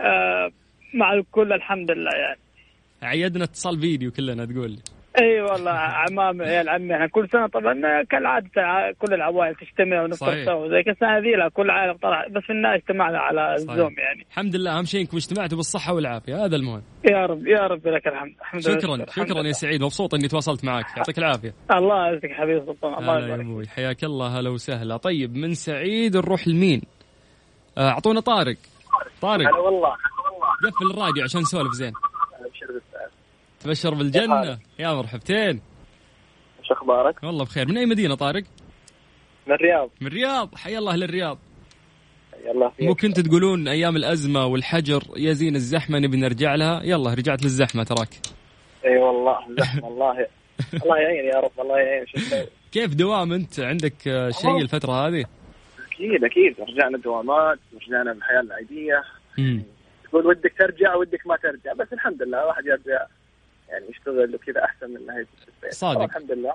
آه، 0.00 0.50
مع 0.94 1.12
الكل 1.12 1.52
الحمد 1.52 1.90
لله 1.90 2.10
يعني. 2.10 2.40
عيدنا 3.02 3.44
اتصال 3.44 3.80
فيديو 3.80 4.10
كلنا 4.10 4.44
تقول 4.44 4.70
لي. 4.70 4.78
إي 5.22 5.40
والله 5.40 5.70
عمام 5.70 6.42
عيال 6.42 6.68
عمي 6.68 6.94
إحنا 6.94 7.06
كل 7.06 7.28
سنة 7.32 7.46
طبعا 7.46 8.02
كالعادة 8.02 8.48
كل 8.98 9.14
العوائل 9.14 9.54
تجتمع 9.54 10.02
ونفطر 10.02 10.44
سوا. 10.44 10.68
زي 10.68 10.80
السنة 10.80 11.18
ذي 11.18 11.30
لا 11.30 11.48
كل 11.48 11.70
عائلة 11.70 11.92
طلع 12.02 12.26
بس 12.30 12.42
في 12.42 12.50
النهاية 12.50 12.76
اجتمعنا 12.76 13.18
على 13.18 13.54
الزوم 13.54 13.94
يعني. 13.98 14.26
الحمد 14.30 14.56
لله 14.56 14.78
أهم 14.78 14.84
شيء 14.84 15.00
إنكم 15.00 15.16
اجتمعتوا 15.16 15.56
بالصحة 15.56 15.94
والعافية 15.94 16.44
هذا 16.44 16.56
المهم. 16.56 16.82
يا 17.10 17.26
رب 17.26 17.46
يا 17.46 17.66
رب 17.66 17.88
لك 17.88 18.06
الحمد 18.06 18.34
الحمد 18.40 18.60
شكرا 18.60 18.96
لله. 18.96 19.06
شكرا 19.06 19.42
يا 19.42 19.52
سعيد 19.52 19.82
مبسوط 19.82 20.14
إني 20.14 20.28
تواصلت 20.28 20.64
معك. 20.64 20.96
يعطيك 20.96 21.18
العافية. 21.18 21.54
الله 21.72 22.06
يعزك 22.06 22.32
حبيبي 22.32 22.66
سلطان 22.66 22.94
الله 22.94 23.18
يبارك 23.18 23.68
حياك 23.68 24.04
الله 24.04 24.40
هلا 24.40 24.50
وسهلا. 24.50 24.96
طيب 24.96 25.36
من 25.36 25.54
سعيد 25.54 26.16
نروح 26.16 26.48
لمين؟ 26.48 26.82
آه، 27.78 27.88
أعطونا 27.88 28.20
طارق. 28.20 28.56
طارق. 29.22 29.48
هلا 29.48 29.58
والله. 29.58 29.90
قفل 30.64 30.90
الراديو 30.90 31.24
عشان 31.24 31.40
نسولف 31.40 31.72
زين. 31.72 31.92
تبشر 33.60 33.94
بالجنة. 33.94 34.58
يا 34.78 34.94
مرحبتين. 34.94 35.60
شو 36.62 36.74
أخبارك؟ 36.74 37.22
والله 37.22 37.44
بخير. 37.44 37.68
من 37.68 37.78
أي 37.78 37.86
مدينة 37.86 38.14
طارق؟ 38.14 38.42
من 39.46 39.54
الرياض. 39.54 39.90
من 40.00 40.06
الرياض. 40.06 40.54
حيا 40.54 40.78
الله 40.78 40.96
للرياض. 40.96 41.38
يلا 42.44 42.72
مو 42.80 42.94
كنت 42.94 43.20
تقولون 43.20 43.68
أيام 43.68 43.96
الأزمة 43.96 44.46
والحجر 44.46 45.02
يا 45.16 45.32
زين 45.32 45.56
الزحمة 45.56 45.98
نبي 45.98 46.16
نرجع 46.16 46.54
لها؟ 46.54 46.82
يلا 46.84 47.14
رجعت 47.14 47.42
للزحمة 47.42 47.84
تراك. 47.84 48.08
إي 48.84 48.96
والله 48.96 49.48
الزحمة 49.50 49.88
الله. 49.88 50.26
الله 50.82 50.98
يعين 50.98 51.24
يا 51.24 51.40
رب 51.40 51.60
الله 51.60 51.78
يعين. 51.78 52.04
كيف 52.72 52.94
دوام 52.94 53.32
أنت؟ 53.32 53.60
عندك 53.60 54.02
شيء 54.30 54.58
الفترة 54.62 54.92
هذه؟ 54.92 55.24
أكيد 55.92 56.24
أكيد. 56.24 56.60
رجعنا 56.60 56.98
دوامات 56.98 57.58
رجعنا 57.74 58.12
بالحياة 58.12 58.40
العادية. 58.40 59.02
تقول 60.04 60.26
ودك 60.26 60.52
ترجع 60.58 60.94
ودك 60.94 61.26
ما 61.26 61.36
ترجع. 61.36 61.72
بس 61.72 61.92
الحمد 61.92 62.22
لله 62.22 62.42
الواحد 62.42 62.66
يرجع. 62.66 63.06
يعني 63.78 63.90
يشتغل 63.90 64.34
وكذا 64.34 64.64
أحسن 64.64 64.90
من 64.90 65.06
ناحية 65.06 65.26
البيت 65.48 65.72
صادق. 65.72 66.02
الحمد 66.02 66.32
لله. 66.32 66.54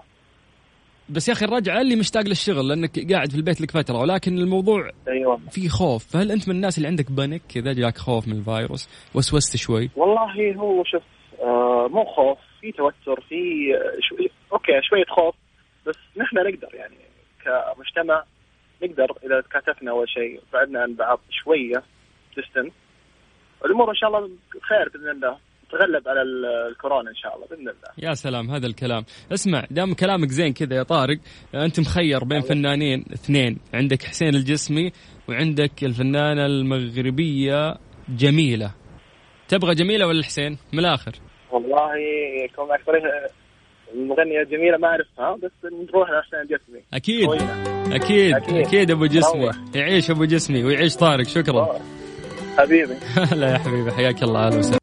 بس 1.10 1.28
يا 1.28 1.34
أخي 1.34 1.46
الرجعة 1.46 1.82
اللي 1.82 1.96
مشتاق 1.96 2.24
للشغل 2.24 2.68
لأنك 2.68 3.12
قاعد 3.12 3.32
في 3.32 3.38
البيت 3.38 3.62
لك 3.62 3.72
فترة 3.72 3.98
ولكن 3.98 4.38
الموضوع 4.38 4.92
أيوه. 5.08 5.40
في 5.52 5.70
خوف. 5.70 6.08
فهل 6.08 6.32
أنت 6.32 6.50
من 6.50 6.56
الناس 6.56 6.78
اللي 6.78 6.88
عندك 6.88 7.12
panic 7.12 7.42
كذا 7.50 7.74
جاك 7.74 7.98
خوف 7.98 8.28
من 8.28 8.38
الفيروس؟ 8.38 8.90
وسوست 9.16 9.58
شوي. 9.58 9.90
والله 9.96 10.56
هو 10.56 10.84
شوف 10.84 11.04
آه 11.42 11.88
مو 11.92 12.06
خوف 12.06 12.38
في 12.62 12.72
توتر 12.72 13.22
في 13.30 13.74
شوي 14.10 14.32
okay 14.54 14.82
شوية 14.82 15.06
خوف 15.06 15.36
بس 15.88 15.96
نحن 16.18 16.36
نقدر 16.38 16.76
يعني 16.76 16.98
كمجتمع 17.44 18.24
نقدر 18.84 19.18
إذا 19.26 19.42
تكاتفنا 19.42 19.92
أول 19.92 20.10
شيء 20.10 20.42
بعدنا 20.54 20.82
عن 20.82 20.96
بعض 20.96 21.20
شوية 21.30 21.84
distance 22.36 22.74
الأمور 23.66 23.90
إن 23.90 23.96
شاء 23.96 24.10
الله 24.10 24.30
خير 24.62 24.90
بإذن 24.94 25.10
الله. 25.10 25.38
نتغلب 25.74 26.08
على 26.08 26.22
الكورونا 26.72 27.10
إن 27.10 27.16
شاء 27.16 27.36
الله 27.36 27.48
بإذن 27.48 27.60
الله. 27.62 28.10
يا 28.10 28.14
سلام 28.14 28.52
هذا 28.52 28.68
الكلام. 28.68 29.06
اسمع 29.34 29.64
دام 29.72 29.94
كلامك 29.94 30.30
زين 30.30 30.54
كذا 30.54 30.76
يا 30.76 30.84
طارق 30.84 31.18
أنت 31.56 31.80
مخير 31.80 32.24
بين 32.24 32.42
فنانين 32.42 33.06
اثنين 33.14 33.58
عندك 33.74 34.04
حسين 34.04 34.36
الجسمي 34.36 34.92
وعندك 35.30 35.84
الفنانة 35.84 36.46
المغربية 36.46 37.76
جميلة. 38.10 38.72
تبغى 39.48 39.76
جميلة 39.76 40.08
ولا 40.08 40.24
حسين؟ 40.24 40.58
من 40.74 40.80
الآخر. 40.80 41.12
والله 41.52 41.92
كون 42.56 42.72
أكثر 42.72 42.92
المغنية 43.94 44.44
جميلة 44.44 44.78
ما 44.78 44.88
أعرفها 44.88 45.36
بس 45.36 45.52
نروح 45.90 46.10
لحسين 46.10 46.40
الجسمي. 46.40 46.82
أكيد. 46.94 47.30
أكيد. 47.92 48.36
أكيد, 48.36 48.56
أكيد 48.56 48.92
أبو 48.92 49.06
جسمي. 49.06 49.50
يعيش 49.76 50.12
أبو 50.12 50.26
جسمي 50.26 50.64
ويعيش 50.64 50.96
طارق 50.96 51.28
شكرا. 51.28 51.80
حبيبي. 52.58 52.94
لا 53.40 53.52
يا 53.52 53.58
حبيبي 53.58 53.92
حياك 53.92 54.24
الله 54.24 54.48
أهلا 54.48 54.58
وسهلا. 54.58 54.83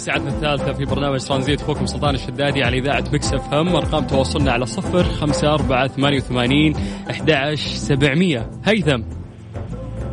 ساعتنا 0.00 0.28
الثالثة 0.28 0.72
في 0.72 0.84
برنامج 0.84 1.20
ترانزيت 1.20 1.60
أخوكم 1.60 1.86
سلطان 1.86 2.14
الشدادي 2.14 2.62
على 2.62 2.78
إذاعة 2.78 3.04
مكس 3.12 3.34
اف 3.34 3.54
ام 3.54 3.68
أرقام 3.68 4.06
تواصلنا 4.06 4.52
على 4.52 4.66
صفر 4.66 5.02
خمسة 5.02 5.54
أربعة 5.54 5.86
ثمانية 5.86 6.16
وثمانين 6.16 6.74
أحد 7.10 7.30
عشر 7.30 7.70
سبعمية. 7.70 8.50
هيثم. 8.64 9.02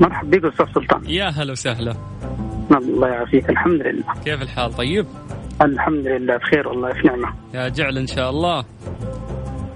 مرحبا 0.02 0.30
بك 0.30 0.46
أستاذ 0.46 0.66
سلطان. 0.76 1.02
يا 1.10 1.30
هلا 1.30 1.52
وسهلا. 1.52 1.96
الله 2.72 3.08
يعافيك. 3.08 3.50
الحمد 3.50 3.82
لله. 3.82 4.14
كيف 4.26 4.42
الحال؟ 4.42 4.74
طيب؟ 4.74 5.06
الحمد 5.62 6.08
لله. 6.08 6.38
بخير. 6.38 6.68
والله 6.68 6.94
في 6.94 7.08
نعمه 7.08 7.34
يا 7.54 7.70
جعل 7.70 7.98
إن 7.98 8.08
شاء 8.08 8.30
الله. 8.30 8.66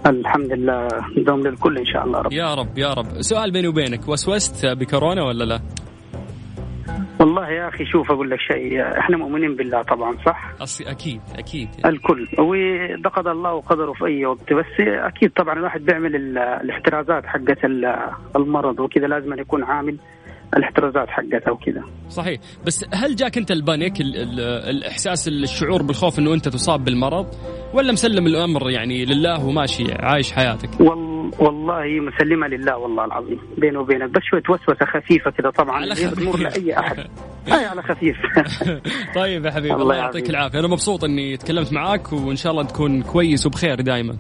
الحمد 0.06 0.52
لله. 0.54 0.88
دوم 1.18 1.48
للكل 1.48 1.78
إن 1.78 1.86
شاء 1.86 2.06
الله 2.06 2.22
رب. 2.22 2.34
يا 2.34 2.54
رب 2.54 2.78
يا 2.78 2.94
رب. 2.94 3.22
سؤال 3.22 3.52
بيني 3.52 3.68
وبينك. 3.68 4.08
وسوست 4.08 4.66
بكورونا 4.66 5.24
ولا 5.24 5.44
لا؟ 5.44 5.62
والله 7.22 7.50
يا 7.50 7.68
أخي 7.68 7.86
شوف 7.86 8.12
أقول 8.12 8.30
لك 8.30 8.40
شيء 8.40 8.82
إحنا 9.00 9.18
مؤمنين 9.18 9.56
بالله 9.56 9.82
طبعا 9.82 10.16
صح؟ 10.26 10.52
أصي 10.62 10.92
أكيد 10.92 11.22
أكيد 11.40 11.70
الكل. 11.86 12.28
وقد 13.06 13.28
الله 13.28 13.54
وقدره 13.54 13.94
في 13.94 14.06
أي 14.06 14.26
وقت 14.26 14.54
بس 14.54 14.66
أكيد 14.80 15.30
طبعا 15.32 15.54
الواحد 15.54 15.82
بيعمل 15.82 16.16
ال- 16.16 16.38
الاحترازات 16.38 17.26
حقت 17.26 17.66
ال- 17.66 18.10
المرض 18.36 18.80
وكذا 18.80 19.08
لازم 19.08 19.34
يكون 19.40 19.64
عامل 19.64 19.98
الاحترازات 20.58 21.08
حقتها 21.10 21.52
وكذا. 21.52 21.84
صحيح. 22.10 22.40
بس 22.66 22.86
هل 22.94 23.16
جاك 23.16 23.38
أنت 23.38 23.52
ال 23.52 23.60
panic 23.60 24.02
ال 24.02 24.16
ال 24.18 24.40
الإحساس 24.76 25.28
الشعور 25.28 25.82
بالخوف 25.82 26.20
إنه 26.20 26.34
أنت 26.34 26.48
تصاب 26.50 26.84
بالمرض؟ 26.86 27.28
ولا 27.74 27.92
مسلم 27.92 28.28
الأمر 28.28 28.70
يعني 28.70 29.06
لله 29.06 29.46
وماشي 29.46 29.84
عايش 30.00 30.32
حياتك؟ 30.32 30.70
وال... 30.80 31.11
والله 31.40 32.00
مسلمة 32.00 32.48
لله 32.48 32.78
والله 32.78 33.06
العظيم. 33.06 33.40
بيني 33.58 33.78
وبينك. 33.78 34.10
بس 34.10 34.22
شوية 34.24 34.44
وسوسة 34.50 34.86
خفيفة 34.86 35.32
كذا 35.32 35.50
طبعا. 35.50 35.76
على 35.76 35.96
خفيف. 35.96 36.36
لاي 36.36 36.80
أحد. 36.80 36.98
أي 37.48 37.66
على 37.66 37.82
خفيف. 37.84 38.18
طيب 39.16 39.46
يا 39.46 39.52
حبيبي 39.52 39.74
الله 39.74 39.84
الله 39.84 39.96
يعطيك. 39.96 40.30
العافية. 40.30 40.60
أنا 40.60 40.68
مبسوط 40.68 41.04
إني 41.04 41.38
تكلمت 41.38 41.74
معاك 41.74 42.14
وإن 42.14 42.36
شاء 42.36 42.52
الله 42.52 42.64
تكون 42.64 43.02
كويس 43.02 43.46
وبخير 43.46 43.82
دائما 43.82 44.18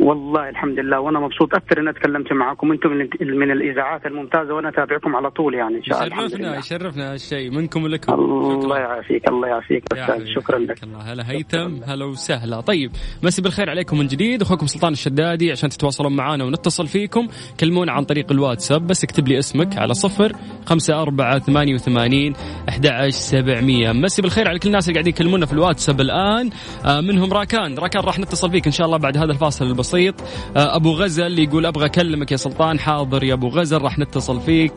والله 0.00 0.48
الحمد 0.48 0.78
لله 0.78 1.00
وأنا 1.00 1.20
مبسوط. 1.20 1.54
أكثر 1.54 1.80
إني 1.80 1.92
تكلمت 1.92 2.32
معكم 2.32 2.72
أنتم 2.72 2.90
من 3.20 3.50
الإذاعات 3.50 4.06
الممتازة 4.06 4.54
وأنا 4.54 4.68
أتابعكم 4.68 5.16
على 5.16 5.30
طول 5.30 5.54
يعني 5.54 5.76
إن 5.76 5.82
شاء 5.82 6.04
الله. 6.04 6.24
يشرفنا 6.24 6.58
يشرفنا 6.58 7.12
هالشيء. 7.12 7.50
منكم 7.50 7.84
ولكم 7.84 8.12
الله 8.14 8.78
يعافيك 8.78 9.28
الله 9.28 9.48
يعافيك 9.48 9.84
أستاذ 9.92 10.26
شكرا 10.26 10.58
لك. 10.58 10.82
الله. 10.82 11.12
هلا 11.12 11.30
هيثم. 11.30 11.82
هلا 11.86 12.04
وسهلا. 12.04 12.60
طيب 12.60 12.90
مسي 13.22 13.42
بالخير 13.42 13.70
عليكم 13.70 13.98
من 13.98 14.06
جديد. 14.06 14.42
أخوكم 14.42 14.66
سلطان 14.66 14.92
الشدادي 14.92 15.50
عشان 15.50 15.68
تتواصلون 15.68 16.16
معنا 16.16 16.44
ونتصل 16.44 16.86
فيكم. 16.86 17.28
كلمونا 17.60 17.92
عن 17.92 18.04
طريق 18.04 18.32
الواتساب 18.32 18.86
بس 18.86 19.04
اكتب 19.04 19.28
لي 19.28 19.38
اسمك 19.38 19.78
على 19.78 19.94
صفر 19.94 20.32
خمسة 20.66 21.02
أربعة 21.02 21.38
ثمانية 21.38 21.74
وثمانين 21.74 22.32
أحد 22.68 23.08
سبعمية. 23.08 23.92
مسي 23.92 24.22
بالخير 24.22 24.48
على 24.48 24.58
كل 24.58 24.68
الناس 24.68 24.88
اللي 24.88 24.94
قاعدين 24.94 25.14
يكلمونا 25.14 25.46
في 25.46 25.52
الواتساب 25.52 26.00
الآن. 26.00 26.50
آه 26.84 27.00
منهم 27.00 27.32
راكان. 27.32 27.78
راكان 27.78 28.02
راح 28.02 28.18
نتصل 28.18 28.50
فيك 28.50 28.66
إن 28.66 28.72
شاء 28.72 28.86
الله 28.86 28.98
بعد 28.98 29.16
هذا 29.16 29.32
الفاصل 29.32 29.64
البسيط 29.84 30.14
آه 30.56 30.76
أبو 30.76 30.92
غزل 30.92 31.38
يقول 31.38 31.66
أبغى 31.66 31.86
أكلمك 31.86 32.32
يا 32.32 32.36
سلطان 32.36 32.78
حاضر 32.78 33.24
يا 33.24 33.34
أبو 33.34 33.48
غزل 33.48 33.82
راح 33.82 33.98
نتصل 33.98 34.40
فيك 34.40 34.72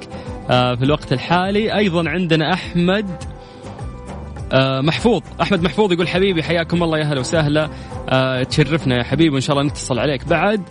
آه 0.49 0.75
في 0.75 0.83
الوقت 0.83 1.13
الحالي. 1.13 1.77
أيضا 1.77 2.09
عندنا 2.09 2.53
أحمد 2.53 3.05
آه 3.09 3.36
محفوظ 4.81 5.21
أحمد 5.41 5.63
محفوظ 5.63 5.91
يقول 5.91 6.07
حبيبي 6.07 6.43
حياكم 6.43 6.83
الله 6.83 6.97
يا 6.97 7.03
هلا 7.03 7.19
وسهلا. 7.19 7.69
آه 8.09 8.43
تشرفنا 8.43 8.97
يا 8.97 9.03
حبيبي 9.03 9.33
وإن 9.33 9.41
شاء 9.41 9.57
الله 9.57 9.69
نتصل 9.69 9.99
عليك 9.99 10.27
بعد. 10.27 10.61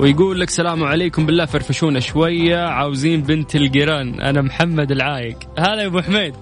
ويقول 0.00 0.40
لك 0.40 0.50
سلام 0.50 0.84
عليكم 0.84 1.26
بالله 1.26 1.44
فرفشونا 1.44 2.00
شوية 2.00 2.56
عاوزين 2.56 3.22
بنت 3.22 3.56
القران 3.56 4.20
أنا 4.20 4.42
محمد 4.42 4.90
العايق. 4.90 5.36
هلا 5.58 5.82
يا 5.82 5.86
أبو 5.86 6.00
حميد. 6.00 6.34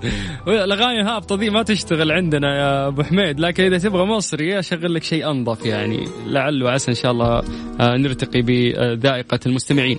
الأغاني 0.48 1.00
الهابطه 1.00 1.36
ذي 1.36 1.50
ما 1.50 1.62
تشتغل 1.62 2.12
عندنا 2.12 2.56
يا 2.56 2.88
أبو 2.88 3.02
حميد 3.02 3.40
لكن 3.40 3.64
إذا 3.64 3.78
تبغى 3.78 4.04
مصري 4.04 4.58
اشغل 4.58 4.94
لك 4.94 5.02
شيء 5.02 5.30
أنظف 5.30 5.66
يعني. 5.66 6.08
لعل 6.26 6.62
وعسى 6.62 6.90
إن 6.90 6.96
شاء 6.96 7.12
الله 7.12 7.42
آه 7.80 7.96
نرتقي 7.96 8.42
بذائقة 8.42 9.40
المستمعين. 9.46 9.98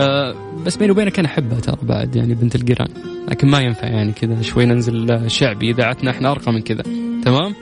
آه 0.00 0.34
بس 0.66 0.76
بيني 0.76 0.90
وبينك 0.90 1.18
أنا 1.18 1.28
أحبها 1.28 1.60
ترى 1.60 1.76
بعد 1.82 2.16
يعني 2.16 2.34
بنت 2.34 2.54
القران 2.54 2.88
لكن 3.28 3.48
ما 3.48 3.60
ينفع 3.60 3.86
يعني 3.86 4.12
كذا 4.12 4.42
شوي 4.42 4.66
ننزل 4.66 5.30
شعبي 5.30 5.70
إذاعتنا 5.70 6.10
إحنا. 6.10 6.31
ارقى 6.32 6.52
من 6.52 6.62
كذا. 6.62 6.82
تمام؟ 7.24 7.54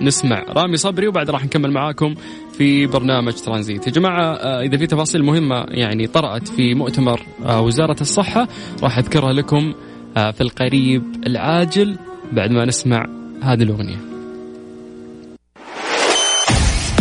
نسمع. 0.00 0.44
رامي 0.48 0.76
صبري 0.76 1.08
وبعد 1.08 1.30
راح 1.30 1.44
نكمل 1.44 1.70
معاكم 1.70 2.14
في 2.58 2.86
برنامج 2.86 3.32
ترانزيت. 3.32 3.86
يا 3.86 3.92
جماعة 3.92 4.34
آه، 4.34 4.60
إذا 4.60 4.76
في 4.76 4.86
تفاصيل 4.86 5.24
مهمة 5.24 5.64
يعني 5.68 6.06
طرأت 6.06 6.48
في 6.48 6.74
مؤتمر 6.74 7.20
آه، 7.44 7.60
وزارة 7.60 8.00
الصحة 8.00 8.48
راح 8.82 8.98
أذكرها 8.98 9.32
لكم 9.32 9.74
آه، 10.16 10.30
في 10.30 10.40
القريب 10.40 11.02
العاجل 11.26 11.96
بعد 12.32 12.50
ما 12.50 12.64
نسمع 12.64 13.06
هذه 13.42 13.62
الأغنية. 13.62 13.96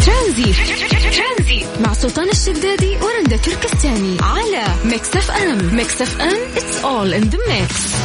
ترانزيت. 0.06 0.56
ترانزيت. 0.90 1.82
مع 1.82 1.94
سلطان 1.94 2.30
الشدادي 2.30 2.96
ورندا 2.96 3.38
تركستاني 3.38 4.18
على 4.22 4.64
ميكس 4.86 5.16
اف 5.16 5.32
ام. 5.32 5.76
ميكس 5.76 6.02
اف 6.02 6.22
ام 6.22 6.38
it's 6.56 6.84
all 6.86 7.14
in 7.14 7.22
the 7.22 7.38
mix 7.50 7.96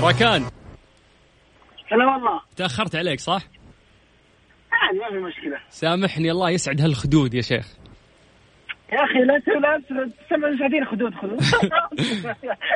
راكان. 0.00 0.42
هلا 1.92 2.06
والله. 2.06 2.40
تأخرت 2.56 2.96
عليك 2.96 3.20
صح؟ 3.20 3.42
عادي 4.72 4.98
ما 4.98 5.08
في 5.08 5.18
مشكلة. 5.18 5.58
سامحني 5.70 6.30
الله 6.30 6.50
يسعد 6.50 6.80
هالخدود 6.80 7.34
يا 7.34 7.42
شيخ. 7.42 7.66
يا 8.92 9.04
أخي 9.04 9.18
لا 9.18 9.32
لا 9.60 9.82
تسمع 10.28 10.58
ساعتين 10.58 10.84
خدود 10.84 11.14
خدود 11.14 11.40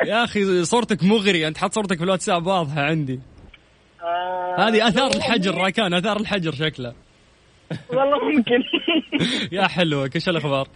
يا 0.05 0.23
أخي 0.23 0.63
صورتك 0.63 1.03
مغري 1.03 1.47
أنت 1.47 1.57
حط 1.57 1.73
صورتك 1.73 1.97
في 1.97 2.03
الواتساب 2.03 2.47
واضحة 2.47 2.81
عندي. 2.81 3.19
آه، 4.01 4.55
هذه 4.67 4.87
أثار 4.87 5.11
الحجر 5.15 5.57
راكان 5.57 5.93
أثار 5.93 6.17
الحجر 6.17 6.51
شكله. 6.51 6.93
والله 7.89 8.19
ممكن. 8.29 8.63
يا 9.57 9.67
حلوة 9.67 10.09
إيش 10.15 10.29
الأخبار؟ 10.29 10.67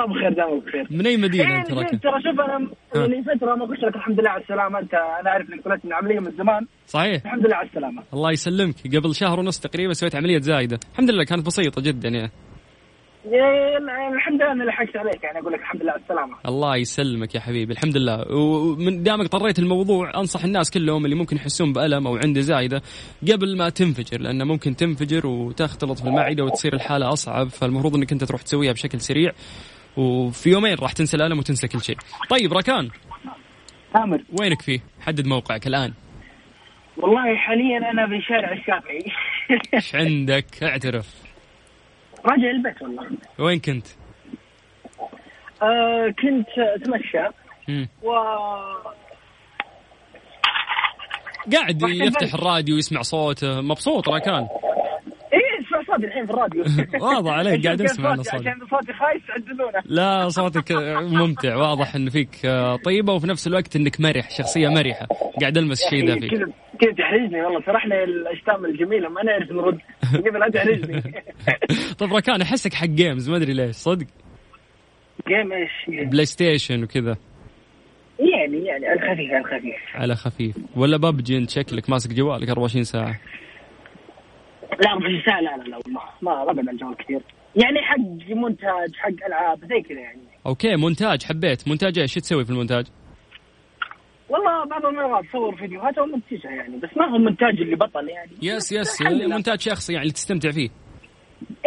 والله 0.00 0.14
بخير 0.16 0.32
دائما 0.32 0.60
بخير 0.66 0.86
من 0.90 1.06
أي 1.06 1.16
مدينة 1.16 1.58
أنت 1.58 1.70
إيه، 1.70 1.78
راكان؟ 1.78 2.00
ترى 2.00 2.22
شوف 2.22 2.40
أنا 2.40 2.70
ها. 2.96 3.06
لي 3.06 3.22
فترة 3.22 3.54
ما 3.54 3.64
اخش 3.64 3.80
لك 3.84 3.96
الحمد 3.96 4.20
لله 4.20 4.30
على 4.30 4.42
السلامة. 4.42 4.78
أنت 4.78 4.94
أنا 4.94 5.30
أعرف 5.30 5.50
إنك 5.50 5.64
طلعت 5.64 5.84
من 5.84 5.92
عملية 5.92 6.20
من 6.20 6.32
زمان. 6.38 6.66
صحيح. 6.86 7.22
الحمد 7.24 7.46
لله 7.46 7.56
على 7.56 7.68
السلامة. 7.68 8.02
الله 8.14 8.30
يسلمك. 8.32 8.96
قبل 8.96 9.14
شهر 9.14 9.40
ونص 9.40 9.60
تقريبا 9.60 9.92
سويت 9.92 10.16
عملية 10.16 10.38
زايدة. 10.38 10.78
الحمد 10.92 11.10
لله 11.10 11.24
كانت 11.24 11.46
بسيطة 11.46 11.82
جدا 11.82 12.08
يعني. 12.08 12.30
يا- 13.30 13.78
الحمد 14.16 14.42
لله 14.42 14.52
اني 14.52 14.64
لحقت 14.64 14.96
عليك. 14.96 15.24
يعني 15.24 15.38
أقول 15.38 15.52
لك 15.52 15.60
الحمد 15.60 15.82
لله 15.82 15.92
على 15.92 16.00
السلامة. 16.02 16.36
الله 16.48 16.76
يسلمك 16.76 17.34
يا 17.34 17.40
حبيبي 17.40 17.72
الحمد 17.72 17.96
لله. 17.96 18.24
ومن 18.36 19.02
دامك 19.02 19.26
طريت 19.26 19.58
الموضوع 19.58 20.10
أنصح 20.16 20.44
الناس 20.44 20.70
كلهم 20.70 21.04
اللي 21.04 21.16
ممكن 21.16 21.36
يحسون 21.36 21.72
بألم 21.72 22.06
أو 22.06 22.16
عنده 22.16 22.40
زايدة 22.40 22.82
قبل 23.32 23.56
ما 23.58 23.68
تنفجر 23.68 24.20
لأنه 24.20 24.44
ممكن 24.44 24.76
تنفجر 24.76 25.26
وتختلط 25.26 25.98
في 25.98 26.04
المعدة 26.08 26.44
وتصير 26.44 26.74
الحالة 26.74 27.12
أصعب 27.12 27.48
فالمفروض 27.48 27.96
إنك 27.96 28.12
أنت 28.12 28.24
تروح 28.24 28.42
تسويها 28.42 28.72
بشكل 28.72 29.00
سريع. 29.00 29.32
وفي 29.96 30.50
يومين 30.50 30.74
راح 30.74 30.92
تنسى 30.92 31.16
الألم 31.16 31.38
وتنسى 31.38 31.68
كل 31.68 31.82
شيء. 31.82 31.96
طيب 32.30 32.52
راكان 32.52 32.90
تامر 33.94 34.22
وينك 34.40 34.62
فيه؟ 34.62 34.80
حدد 35.00 35.26
موقعك 35.26 35.66
الآن. 35.66 35.92
والله 36.96 37.36
حاليا 37.36 37.90
أنا 37.90 38.06
في 38.06 38.22
شارع 38.28 38.52
الشافعي 38.52 39.04
إيش 39.74 39.94
عندك؟ 39.94 40.62
اعترف. 40.62 41.14
راجع 42.24 42.50
البيت 42.50 42.82
والله 42.82 43.08
وين 43.38 43.58
كنت؟ 43.60 43.86
آه 45.62 46.14
كنت 46.22 46.48
أتمشى. 46.58 47.28
و 48.02 48.10
قاعد 51.52 51.82
يفتح. 51.82 52.34
الراديو 52.34 52.74
ويسمع 52.74 53.02
صوته 53.02 53.60
مبسوط 53.60 54.08
راكان. 54.08 54.48
صوتي 55.96 56.06
الحين 56.06 56.26
في 56.26 56.32
الراديو. 56.32 56.64
واضح 57.06 57.32
عليك 57.32 57.66
قاعد 57.66 57.80
أسمع 57.82 58.14
أنا 58.14 58.22
صوتي؟ 58.22 58.48
عشان 58.48 58.66
صوتي 58.70 58.92
خايس 58.92 59.22
عدلونا 59.30 59.82
لا 59.84 60.28
صوتك 60.28 60.72
ممتع 61.00 61.56
واضح 61.56 61.94
انه 61.94 62.10
فيك 62.10 62.30
طيبة 62.84 63.12
وفي 63.12 63.26
نفس 63.26 63.46
الوقت 63.46 63.76
إنك 63.76 64.00
مرح 64.00 64.30
شخصية 64.30 64.68
مرحة. 64.68 65.06
قاعد 65.40 65.58
ألمس 65.58 65.84
الشيء 65.84 66.06
ذا 66.06 66.14
فيك. 66.14 66.30
كذا 66.80 66.92
تحرجني 66.98 67.42
والله 67.42 67.60
سرحنا 67.66 68.04
الأجسام 68.04 68.64
الجميلة 68.64 69.08
ما 69.08 69.22
نعرف 69.22 69.50
نرد. 69.50 69.78
كذا 70.24 70.38
لا 70.38 70.50
تحرجني. 70.50 71.02
طيب 71.98 72.12
راكان 72.14 72.42
أحسك 72.42 72.74
حق 72.74 72.86
games 72.86 73.30
ما 73.30 73.36
أدري 73.36 73.52
ليش 73.52 73.76
صدق؟ 73.76 74.06
game 75.28 75.52
إيش؟ 75.52 76.06
PlayStation 76.10 76.82
وكذا. 76.82 77.16
يعني 78.18 78.64
يعني 78.64 78.86
على 78.86 78.94
الخفيف 79.02 79.30
على 79.30 79.40
الخفيف. 79.40 79.96
على 79.96 80.14
خفيف. 80.14 80.56
ولا 80.76 80.96
ببجي 80.96 81.38
أنت 81.38 81.50
شكلك 81.50 81.90
ماسك 81.90 82.12
جوالك 82.12 82.48
24 82.48 82.84
ساعة. 82.84 83.20
لا 84.72 85.22
ساعة 85.26 85.40
لا 85.40 85.56
لا 85.56 85.62
لا 85.62 85.76
والله. 85.76 86.02
ما 86.22 86.44
ما 86.44 86.52
بقعد 86.52 86.68
الجوال 86.68 86.96
كثير. 86.96 87.20
يعني 87.56 87.82
حق 87.82 87.98
مونتاج 88.28 88.94
حق 88.96 89.26
ألعاب 89.26 89.60
زي 89.60 89.82
كذا 89.88 90.00
يعني. 90.00 90.22
okay 90.46 90.76
مونتاج 90.76 91.24
حبيت. 91.24 91.68
مونتاج 91.68 91.98
إيش؟ 91.98 92.14
تسوي 92.14 92.44
في 92.44 92.50
المونتاج؟ 92.50 92.86
والله 94.28 94.64
بعض 94.64 94.86
المرات 94.86 95.24
صور 95.32 95.56
فيديوهات 95.56 95.98
أو 95.98 96.06
منتجها 96.06 96.50
يعني 96.50 96.76
بس 96.76 96.88
ما 96.96 97.06
هو 97.06 97.18
منتاج 97.18 97.60
اللي 97.60 97.76
بطل 97.76 98.08
يعني. 98.08 98.30
yes 98.42 98.72
yes. 98.72 99.02
مونتاج 99.02 99.60
شخصي 99.60 99.92
يعني 99.92 100.02
اللي 100.02 100.12
تستمتع 100.12 100.50
فيه. 100.50 100.68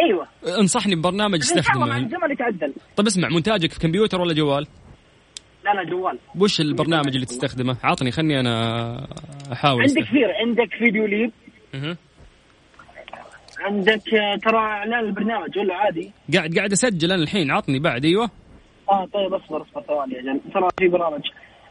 أيوه. 0.00 0.26
انصحني 0.60 0.94
ببرنامج 0.94 1.34
الله 1.34 1.54
مع 1.54 1.60
استخدمه 1.60 1.96
الزمن 1.96 2.30
يتعدل. 2.30 2.74
طيب 2.96 3.06
اسمع 3.06 3.28
مونتاجك 3.28 3.72
في 3.72 3.80
كمبيوتر 3.80 4.20
ولا 4.20 4.34
جوال؟ 4.34 4.66
لا 5.64 5.74
لا 5.74 5.90
جوال. 5.90 6.18
وش 6.40 6.60
البرنامج 6.60 7.14
اللي 7.14 7.26
تستخدمه؟ 7.26 7.76
عطني 7.82 8.10
خلني 8.10 8.40
أنا 8.40 9.06
أحاول 9.52 9.80
عندك. 9.80 10.02
كثير 10.02 10.32
عندك 10.32 10.74
VideoLeap. 10.78 11.32
عندك 13.60 14.14
آه، 14.14 14.36
ترى 14.36 14.56
اعلان 14.58 15.00
البرنامج 15.04 15.58
ولا 15.58 15.74
عادي؟ 15.74 16.10
قاعد 16.34 16.54
قاعد 16.56 16.72
أسجل 16.72 17.12
أنا 17.12 17.22
الحين 17.22 17.50
عطني 17.50 17.78
بعد 17.78 18.04
أيوه. 18.04 18.30
آه 18.90 19.06
طيب 19.14 19.34
أصبر 19.34 19.62
أصبر 19.62 19.82
ثواني 19.82 20.14
يا 20.14 20.20
جل 20.22 20.40
ترى 20.54 20.68
في 20.78 20.88
برامج. 20.88 21.22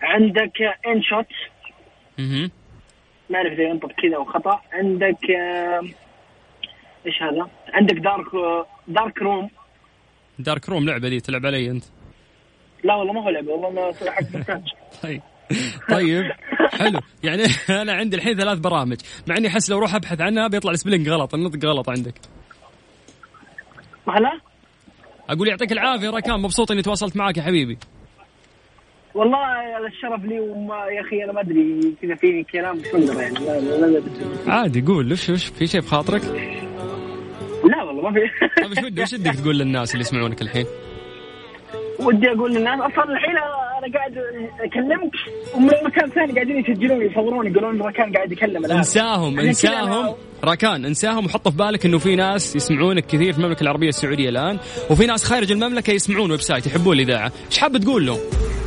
عندك 0.01 0.61
InShot 0.87 1.25
أها 2.19 2.49
ما 3.29 3.37
أعرف 3.37 3.53
إذا 3.53 3.63
ينطق 3.63 3.91
كذا 3.91 4.15
أو 4.15 4.25
خطأ. 4.25 4.61
عندك 4.73 5.31
آه، 5.31 5.81
إيش 7.05 7.21
هذا؟ 7.23 7.49
عندك 7.73 7.95
dark 7.95 8.25
darkroom 8.87 9.49
darkroom 10.39 10.85
لعبة 10.85 11.09
دي 11.09 11.19
تلعب 11.19 11.45
علي 11.45 11.71
أنت. 11.71 11.83
لا 12.83 12.95
والله 12.95 13.13
ما 13.13 13.23
هو 13.23 13.29
لعبة 13.29 13.51
والله 13.51 13.69
ما 13.69 14.11
حق 14.11 14.23
مونتاج 14.33 14.61
طيب. 15.03 15.21
طيب 15.95 16.23
حلو 16.71 16.99
يعني 17.23 17.43
أنا 17.81 17.93
عندي 17.93 18.15
الحين 18.15 18.37
ثلاث 18.37 18.59
برامج 18.59 18.97
مع 19.27 19.37
إني 19.37 19.47
أحس 19.47 19.69
لو 19.69 19.77
أروح 19.77 19.95
أبحث 19.95 20.21
عنها 20.21 20.47
بيطلع 20.47 20.71
ال 20.71 20.75
spelling 20.75 21.09
غلط 21.09 21.33
النطق 21.33 21.65
غلط 21.65 21.89
عندك 21.89 22.13
هلا 24.09 24.39
أقول 25.29 25.47
يعطيك 25.47 25.71
العافية 25.71 26.09
راكان 26.09 26.39
مبسوط 26.39 26.71
إني 26.71 26.81
تواصلت 26.81 27.17
معك 27.17 27.37
يا 27.37 27.43
حبيبي 27.43 27.77
والله 29.13 29.37
الشرف 29.87 30.23
لي 30.25 30.39
وما 30.39 30.75
يا 30.75 31.01
أخي 31.01 31.23
أنا 31.23 31.33
ما 31.33 31.41
أدري 31.41 31.95
كذا 32.01 32.15
فيني 32.15 32.43
كلام 32.43 32.77
بس 32.77 32.87
يعني 32.93 33.33
لا 33.39 33.59
لا 33.59 33.85
لا, 33.85 33.99
لا. 34.45 34.53
عادي 34.53 34.81
قول 34.81 35.11
وش 35.11 35.29
وش 35.29 35.45
في 35.45 35.67
شيء 35.67 35.81
بخاطرك؟ 35.81 36.23
لا 37.63 37.83
والله 37.83 38.09
ما 38.09 38.11
في 38.13 38.19
طيب 38.61 38.71
وش 38.71 38.83
ودك 38.83 39.01
وش 39.03 39.13
ودك 39.13 39.35
تقول 39.35 39.59
للناس 39.59 39.91
اللي 39.91 40.01
يسمعونك 40.01 40.41
الحين؟ 40.41 40.65
ودي 41.99 42.31
أقول 42.31 42.53
للناس 42.53 42.79
أصلا 42.79 43.03
الحين 43.03 43.35
قاعد 43.93 44.17
أكلمك 44.59 45.11
ومن 45.55 45.71
مكان 45.85 46.09
ثاني 46.09 46.33
قاعدين 46.33 46.57
يسجلون 46.57 47.01
يصورون 47.01 47.47
يقولون 47.47 47.81
راكان 47.81 48.13
قاعد 48.15 48.31
يكلم 48.31 48.65
الآن. 48.65 48.77
انساهم 48.77 49.39
انساهم. 49.39 50.15
راكان 50.43 50.85
انساهم. 50.85 51.25
وحط 51.25 51.47
في 51.47 51.57
بالك 51.57 51.85
إنه 51.85 51.97
في 51.97 52.15
ناس 52.15 52.55
يسمعونك 52.55 53.05
كثير 53.05 53.33
في 53.33 53.39
المملكة 53.39 53.61
العربية 53.63 53.89
السعودية 53.89 54.29
الآن 54.29 54.59
وفي 54.89 55.05
ناس 55.05 55.23
خارج 55.23 55.51
المملكة 55.51 55.91
يسمعون 55.91 56.31
website 56.31 56.67
يحبون 56.67 56.99
الإذاعة، 56.99 57.31
إيش 57.51 57.57
حاب 57.57 57.77
تقول 57.77 58.05
لهم؟ 58.05 58.19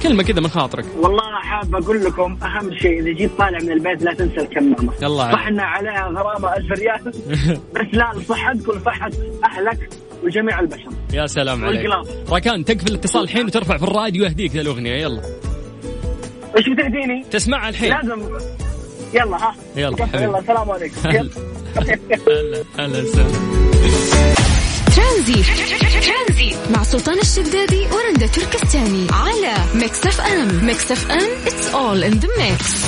كلمة 0.02 0.22
كذا 0.22 0.40
من 0.40 0.48
خاطرك. 0.48 0.85
والله 0.96 1.40
حاب 1.42 1.74
أقول 1.74 2.04
لكم 2.04 2.38
أهم 2.42 2.74
شيء 2.78 3.00
إذا 3.00 3.11
جيت 3.12 3.30
طالع 3.38 3.58
من 3.58 3.72
البيت 3.72 4.02
لا 4.02 4.14
تنسى 4.14 4.40
الكمامه 4.40 4.92
يلا. 5.02 5.32
صح 5.32 5.52
إن 5.52 5.62
عليها 5.62 6.08
غرامة 6.08 6.56
1000 6.56 6.72
ريال. 6.72 7.00
بس 7.74 7.87
لا 7.92 8.12
لصحتك 8.16 8.68
ولصحه 8.68 9.11
أهلك. 9.44 9.88
وجميع 10.22 10.61
البشر. 10.61 10.90
يا 11.12 11.26
سلام 11.26 11.64
عليك. 11.64 11.90
راكان 12.28 12.64
تقفل 12.64 12.88
الاتصال 12.88 13.22
الحين 13.22 13.46
وترفع 13.46 13.76
في 13.76 13.82
الراديو 13.82 14.24
يهديك 14.24 14.56
الأغنية. 14.56 14.94
يلا. 14.94 15.22
إيش 16.56 16.68
بتهديني؟ 16.68 17.24
تسمعها 17.30 17.68
الحين. 17.68 17.90
لازم. 17.90 18.20
يلا 19.14 19.37
ها. 19.37 19.54
يلا 19.76 20.06
حبيبي. 20.06 20.24
يلا 20.24 20.38
السلام 20.38 20.70
عليكم. 20.70 21.08
هلا. 21.08 21.30
هلا 22.78 23.02
وسهلا 23.02 23.28
ترانزيت. 24.96 25.42
مع 26.74 26.82
سلطان 26.82 27.18
الشدادي 27.18 27.80
ورندا 27.80 28.26
تركستاني 28.26 29.06
على 29.12 29.54
ميكس 29.74 30.06
اف 30.06 30.20
ام 30.20 30.66
ميكس 30.66 30.92
اف 30.92 31.11
ام 31.11 31.30
it's 31.46 31.74
all 31.74 32.04
in 32.04 32.12
the 32.12 32.28
mix 32.38 32.87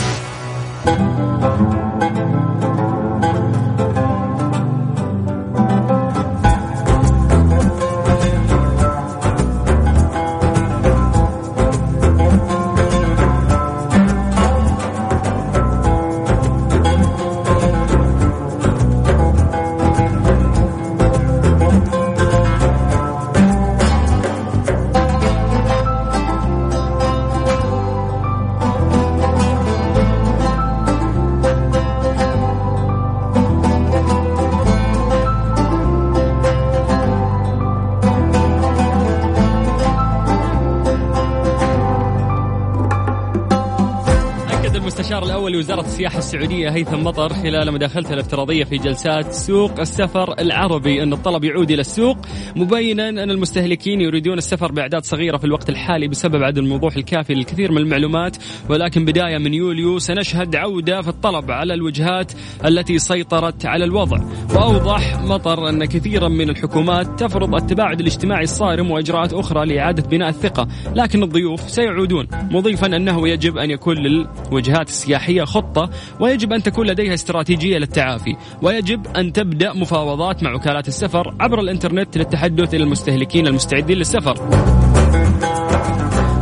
لوزارة 45.49 45.81
السياحة 45.81 46.19
السعودية 46.19 46.71
هيثم 46.71 47.05
مطر 47.05 47.35
خلال 47.35 47.73
مداخلته 47.73 48.13
الافتراضية 48.15 48.65
في 48.65 48.77
جلسات 48.77 49.33
سوق 49.33 49.81
السفر 49.81 50.35
العربي. 50.39 51.03
أن 51.03 51.13
الطلب 51.13 51.45
يعود 51.45 51.71
إلى 51.71 51.81
السوق 51.81 52.17
مبينا 52.57 53.09
أن 53.09 53.31
المستهلكين 53.31 54.01
يريدون 54.01 54.39
السفر 54.39 54.73
بأعداد 54.73 55.05
صغيرة 55.05 55.37
في 55.37 55.45
الوقت 55.45 55.69
الحالي 55.69 56.09
بسبب 56.09 56.43
عدم 56.43 56.65
الوضوح 56.65 56.97
الكافي 56.97 57.35
للكثير 57.35 57.73
من 57.73 57.79
المعلومات. 57.79 58.37
ولكن 58.69 59.05
بداية 59.05 59.39
من 59.39 59.55
يوليو 59.55 59.99
سنشهد 59.99 60.57
عودة 60.57 61.01
في 61.03 61.09
الطلب 61.09 61.51
على 61.51 61.75
الوجهات 61.75 62.33
التي 62.65 62.99
سيطرت 62.99 63.67
على 63.67 63.85
الوضع. 63.85 64.19
وأوضح 64.55 65.21
مطر 65.23 65.69
أن 65.69 65.85
كثيرا 65.85 66.29
من 66.29 66.51
الحكومات 66.51 67.21
تفرض 67.21 67.55
التباعد 67.55 68.01
الاجتماعي 68.01 68.45
الصارم 68.45 68.91
وإجراءات 68.91 69.33
أخرى 69.33 69.67
لإعادة 69.67 70.09
بناء 70.09 70.29
الثقة. 70.29 70.69
لكن 70.95 71.23
الضيوف 71.23 71.71
سيعودون 71.71 72.27
مضيفا 72.51 72.87
أنه 72.87 73.29
يجب 73.29 73.59
أن 73.59 73.71
يكون 73.71 73.97
للوجهات 73.97 74.74
السياحية 74.83 75.45
خطة 75.45 75.91
ويجب 76.21 76.53
أن 76.53 76.63
تكون 76.63 76.87
لديها 76.87 77.15
استراتيجية 77.15 77.79
للتعافي 77.79 78.37
ويجب 78.63 79.07
أن 79.17 79.33
تبدأ 79.33 79.73
مفاوضات 79.73 80.43
مع 80.43 80.55
وكالات 80.55 80.89
السفر 80.89 81.35
عبر 81.41 81.61
الإنترنت 81.61 82.19
للتحدث 82.19 82.75
إلى 82.75 82.85
المستهلكين 82.85 83.47
المستعدين 83.47 83.99
للسفر. 83.99 84.35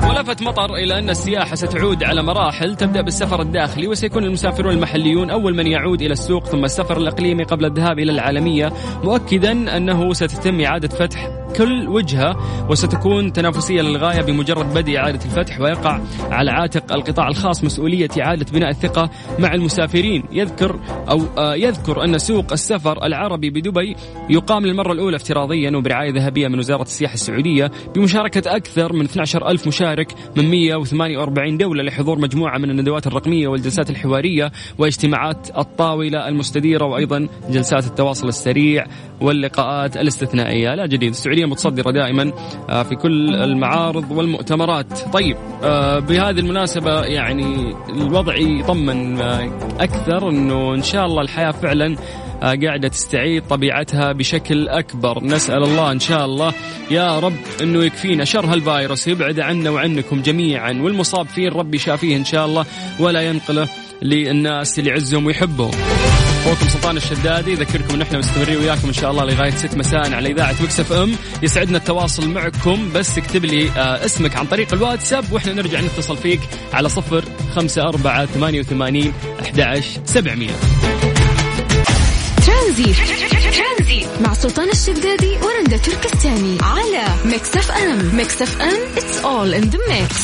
ولفت 0.09 0.43
مطر 0.43 0.75
إلى 0.75 0.99
أن 0.99 1.11
السياحة 1.11 1.55
ستعود 1.55 2.05
على 2.05 2.23
مراحل 2.23 2.77
تبدأ 2.77 3.01
بالسفر 3.01 3.43
الداخلي 3.43 3.89
وسيكون 3.89 4.25
المسافرون 4.25 4.73
المحليون 4.73 5.31
أول 5.31 5.57
من 5.57 5.67
يعود 5.67 6.03
إلى 6.03 6.13
السوق 6.13 6.47
ثم 6.47 6.65
السفر 6.65 6.97
الإقليمي 6.97 7.45
قبل 7.45 7.65
الذهاب 7.65 7.99
إلى 7.99 8.13
العالمية 8.13 8.73
مؤكدا 9.05 9.77
أنه 9.77 10.13
ستتم 10.13 10.61
إعادة 10.61 10.89
فتح 10.89 11.42
كل 11.57 11.89
وجهة 11.89 12.37
وستكون 12.71 13.33
تنافسية 13.33 13.83
للغاية 13.83 14.23
بمجرد 14.23 14.75
بدء 14.75 14.97
إعادة 14.97 15.25
الفتح 15.25 15.61
ويقع 15.61 16.01
على 16.31 16.51
عاتق 16.51 16.93
القطاع 16.93 17.29
الخاص 17.29 17.65
مسؤولية 17.65 18.09
إعادة 18.21 18.47
بناء 18.53 18.71
الثقة 18.71 19.11
مع 19.39 19.55
المسافرين. 19.55 20.25
يذكر 20.33 20.81
أو 21.11 21.23
آه، 21.39 21.55
يذكر 21.55 22.05
أن 22.05 22.19
سوق 22.19 22.53
السفر 22.53 23.07
العربي 23.07 23.51
بدبي 23.51 23.97
يقام 24.31 24.67
للمرة 24.67 24.93
الأولى 24.93 25.17
افتراضيا 25.17 25.77
وبرعاية 25.77 26.13
ذهبية 26.13 26.49
من 26.49 26.59
وزارة 26.59 26.83
السياحة 26.83 27.15
السعودية 27.15 27.71
بمشاركة 27.95 28.57
أكثر 28.57 28.93
من 28.93 29.05
12 29.05 29.49
ألف 29.49 29.67
مشارك 29.67 30.15
من 30.37 30.51
148 30.51 31.57
دولة 31.57 31.83
لحضور 31.83 32.19
مجموعة 32.19 32.59
من 32.59 32.71
الندوات 32.71 33.07
الرقمية 33.07 33.49
والجلسات 33.49 33.91
الحوارية 33.91 34.53
واجتماعات 34.79 35.49
الطاولة 35.59 36.29
المستديرة 36.29 36.85
وأيضا 36.85 37.29
جلسات 37.51 37.87
التواصل 37.87 38.29
السريع 38.29 38.87
واللقاءات 39.21 39.97
الاستثنائية. 39.97 40.75
لا 40.75 40.87
جديد 40.87 41.11
السعودية 41.11 41.42
متصدرة 41.47 41.91
دائما 41.91 42.33
آه، 42.71 42.83
في 42.83 42.95
كل 42.95 43.35
المعارض 43.35 44.11
والمؤتمرات. 44.11 44.99
طيب 45.13 45.37
آه، 45.63 45.99
بهذه 45.99 46.39
المناسبة 46.39 47.05
يعني 47.05 47.75
الوضع 47.89 48.37
يطمن 48.37 49.21
آه، 49.21 49.51
أكثر 49.81 50.29
أنه 50.29 50.75
إن 50.75 50.83
شاء 50.83 51.07
الله 51.07 51.23
الحياة 51.23 51.51
فعلا 51.51 51.97
قاعدة 52.43 52.89
تستعيد 52.89 53.43
طبيعتها 53.51 54.13
بشكل 54.13 54.69
أكبر. 54.69 55.25
نسأل 55.25 55.63
الله 55.63 55.93
إن 55.93 56.01
شاء 56.01 56.25
الله 56.25 56.53
يا 56.91 57.19
رب 57.19 57.37
أنه 57.63 57.85
يكفينا 57.85 58.25
شر 58.25 58.47
هالفيروس 58.47 59.09
يبعد 59.09 59.41
عنا 59.41 59.71
وعنكم 59.71 60.23
جميعا. 60.23 60.73
والمصاب 60.83 61.27
فيه 61.27 61.49
ربي 61.49 61.79
شافيه 61.79 62.17
إن 62.17 62.25
شاء 62.25 62.47
الله 62.47 62.67
ولا 63.01 63.21
ينقله 63.21 63.69
للناس 64.03 64.79
اللي 64.79 64.91
يعزهم 64.91 65.27
ويحبهم. 65.27 65.71
اخوكم 66.43 66.69
سلطان 66.69 66.97
الشدادي. 66.97 67.53
اذكركم 67.53 67.95
إن 67.95 68.03
إحنا 68.03 68.19
مستمرين 68.19 68.57
وياكم 68.57 68.89
إن 68.89 68.93
شاء 68.93 69.11
الله 69.11 69.25
لغاية 69.25 69.51
6 69.51 69.79
مساء 69.79 70.15
على 70.15 70.33
إذاعة 70.33 70.55
مكس 70.63 70.81
إف 70.81 70.93
إم. 70.93 71.13
يسعدنا 71.43 71.79
التواصل 71.79 72.29
معكم 72.29 72.93
بس 72.95 73.19
اكتب 73.19 73.45
لي 73.45 73.71
آه 73.71 74.05
اسمك 74.05 74.37
عن 74.37 74.47
طريق 74.47 74.75
الواتساب 74.75 75.33
وإحنا 75.33 75.53
نرجع 75.53 75.81
نتصل 75.81 76.17
فيك 76.17 76.41
على 76.73 76.89
0 76.89 77.25
5 77.55 77.83
4 77.83 78.27
88 78.27 79.13
11 79.41 80.01
700 80.07 80.51
ترانزيت 82.47 84.07
مع 84.21 84.35
سلطان 84.35 84.69
الشدادي 84.71 85.37
ورندا 85.43 85.77
تركستاني 85.77 86.59
على 86.63 87.05
ميكس 87.25 87.57
إف 87.57 87.71
إم. 87.71 88.17
ميكس 88.17 88.43
إف 88.43 88.61
إم 88.61 88.79
it's 88.97 89.19
all 89.25 89.55
in 89.55 89.63
the 89.63 89.79
mix 89.89 90.17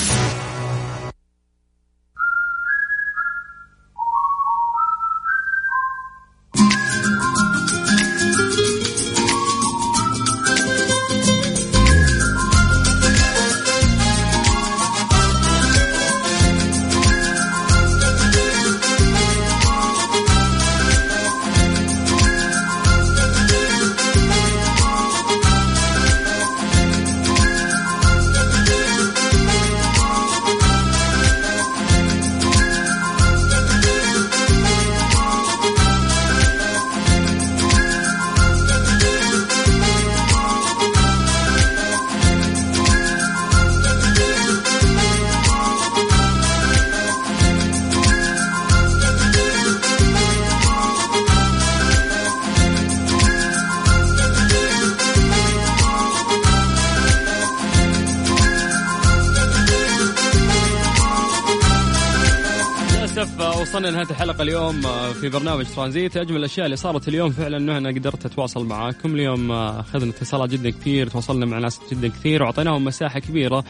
الحلقة 64.40 64.58
اليوم 64.58 64.86
آه، 64.86 65.12
في 65.12 65.28
برنامج 65.28 65.66
ترانزيت. 65.76 66.16
أجمل 66.16 66.36
الأشياء 66.36 66.66
اللي 66.66 66.76
صارت 66.76 67.08
اليوم 67.08 67.30
فعلا 67.30 67.56
إنه 67.56 67.78
أنا 67.78 67.88
قدرت 67.88 68.26
أتواصل 68.26 68.66
معاكم. 68.66 69.14
اليوم 69.14 69.50
آه، 69.50 69.80
أخذنا 69.80 70.10
اتصالات 70.10 70.50
جدا 70.50 70.70
كثير 70.70 71.08
تواصلنا 71.08 71.46
مع 71.46 71.58
ناس 71.58 71.80
جدا 71.92 72.08
كثير 72.08 72.42
وأعطيناهم 72.42 72.84
مساحة 72.84 73.18
كبيرة 73.20 73.64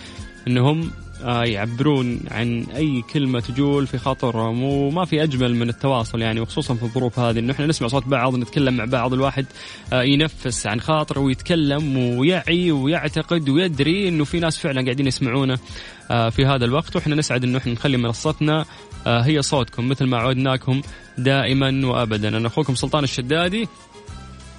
إنهم 0.49 0.91
آه، 1.25 1.45
يعبرون 1.45 2.21
عن 2.31 2.67
أي 2.77 3.03
كلمة 3.13 3.41
تجول 3.41 3.87
في 3.87 3.99
خاطرهم 3.99 4.63
وما 4.63 5.05
في 5.05 5.23
أجمل 5.23 5.55
من 5.55 5.69
التواصل 5.69 6.23
يعني 6.23 6.41
وخصوصا 6.41 6.75
في 6.75 6.83
الظروف 6.83 7.19
هذه 7.19 7.39
إنه 7.39 7.53
إحنا 7.53 7.67
نسمع 7.67 7.89
صوت 7.89 8.07
بعض 8.07 8.37
نتكلم 8.37 8.77
مع 8.77 8.85
بعض 8.85 9.13
الواحد 9.13 9.47
ينفس 9.93 10.67
عن 10.67 10.81
خاطره 10.81 11.21
ويتكلم 11.21 11.97
ويعي 12.19 12.73
ويعتقد 12.73 13.49
ويدري 13.49 14.09
إنه 14.09 14.25
في 14.25 14.41
ناس 14.41 14.59
فعلا 14.59 14.83
قاعدين 14.83 15.07
يسمعونه 15.07 15.59
في 16.09 16.47
هذا 16.47 16.65
الوقت. 16.65 16.97
وإحنا 16.97 17.15
نسعد 17.15 17.45
إنه 17.45 17.59
إحنا 17.59 17.73
نخلي 17.73 17.97
منصتنا 17.97 18.65
هي 19.07 19.43
صوتكم 19.43 19.89
مثل 19.89 20.05
ما 20.05 20.17
عودناكم 20.19 20.83
دائما 21.19 21.87
وابدا. 21.87 22.29
أنا 22.29 22.47
أخوكم 22.47 22.75
سلطان 22.75 23.05
الشدادي. 23.05 23.69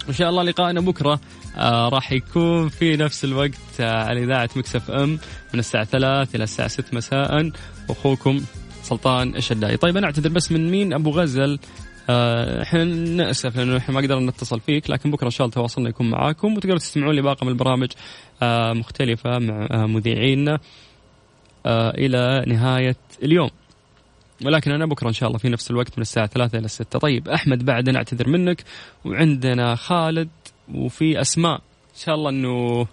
وان 0.08 0.14
شاء 0.14 0.30
الله 0.30 0.44
لقائنا 0.44 0.82
بكرة. 0.82 1.20
آه 1.58 1.90
راح 1.90 2.12
يكون 2.12 2.70
في 2.70 2.98
نفس 2.98 3.26
الوقت 3.26 3.80
آه 3.80 4.04
على 4.04 4.24
إذاعة 4.24 4.50
مكسف 4.56 4.92
إم 4.92 5.20
من 5.54 5.60
الساعة 5.60 5.84
3 5.84 6.36
إلى 6.36 6.44
الساعة 6.44 6.68
6 6.68 6.94
مساء. 6.94 7.52
واخوكم 7.90 8.42
سلطان 8.84 9.36
الشدادي. 9.36 9.78
طيب 9.78 9.98
أنا 9.98 10.06
أعتذر 10.06 10.30
بس 10.30 10.52
من 10.52 10.72
مين؟ 10.72 10.94
أبو 10.94 11.10
غزل. 11.10 11.60
آه، 12.10 12.64
إحنا 12.64 12.84
نأسف 12.84 13.58
لأنه 13.58 13.78
إحنا 13.78 13.96
ما 13.96 14.02
قدرنا 14.02 14.32
نتصل 14.32 14.60
فيك 14.60 14.90
لكن 14.90 15.12
بكرة 15.12 15.26
إن 15.26 15.32
شاء 15.32 15.46
الله 15.46 15.56
تواصلنا 15.56 15.90
يكون 15.90 16.10
معاكم. 16.10 16.58
وتقدروا 16.58 16.78
تستمعون 16.78 17.16
لباقي 17.16 17.46
من 17.46 17.52
البرامج 17.52 17.90
آه، 18.42 18.74
مختلفة 18.74 19.40
مع 19.40 19.68
آه، 19.72 19.86
مذيعينا 19.86 20.60
إلى 21.98 22.44
نهاية 22.48 22.96
اليوم. 23.24 23.50
ولكن 24.46 24.72
أنا 24.72 24.86
بكرة 24.86 25.08
إن 25.08 25.14
شاء 25.14 25.28
الله 25.28 25.40
في 25.40 25.50
نفس 25.50 25.72
الوقت 25.72 25.98
من 25.98 26.02
الساعة 26.02 26.28
3 26.28 26.58
إلى 26.58 26.68
6 26.68 27.00
طيب 27.00 27.30
أحمد 27.30 27.66
بعد 27.66 27.90
نعتذر 27.90 28.30
منك 28.30 28.64
وعندنا 29.06 29.76
خالد 29.76 30.30
وفي 30.74 31.22
أسماء. 31.22 31.56
إن 31.56 32.06
شاء 32.06 32.16
الله 32.16 32.30
إنه 32.30 32.88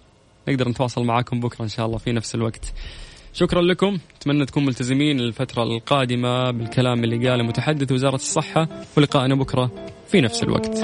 نقدر 0.47 0.69
نتواصل 0.69 1.03
معاكم 1.03 1.39
بكرة 1.39 1.63
إن 1.63 1.69
شاء 1.69 1.85
الله 1.85 1.97
في 1.97 2.11
نفس 2.11 2.35
الوقت. 2.35 2.73
شكرا 3.33 3.61
لكم. 3.61 3.97
أتمنى 4.21 4.45
تكون 4.45 4.65
ملتزمين 4.65 5.19
الفترة 5.19 5.63
القادمة 5.63 6.51
بالكلام 6.51 7.03
اللي 7.03 7.29
قاله 7.29 7.43
متحدث 7.43 7.91
وزارة 7.91 8.15
الصحة. 8.15 8.67
ولقائنا 8.97 9.35
بكرة 9.35 9.71
في 10.07 10.21
نفس 10.21 10.43
الوقت. 10.43 10.77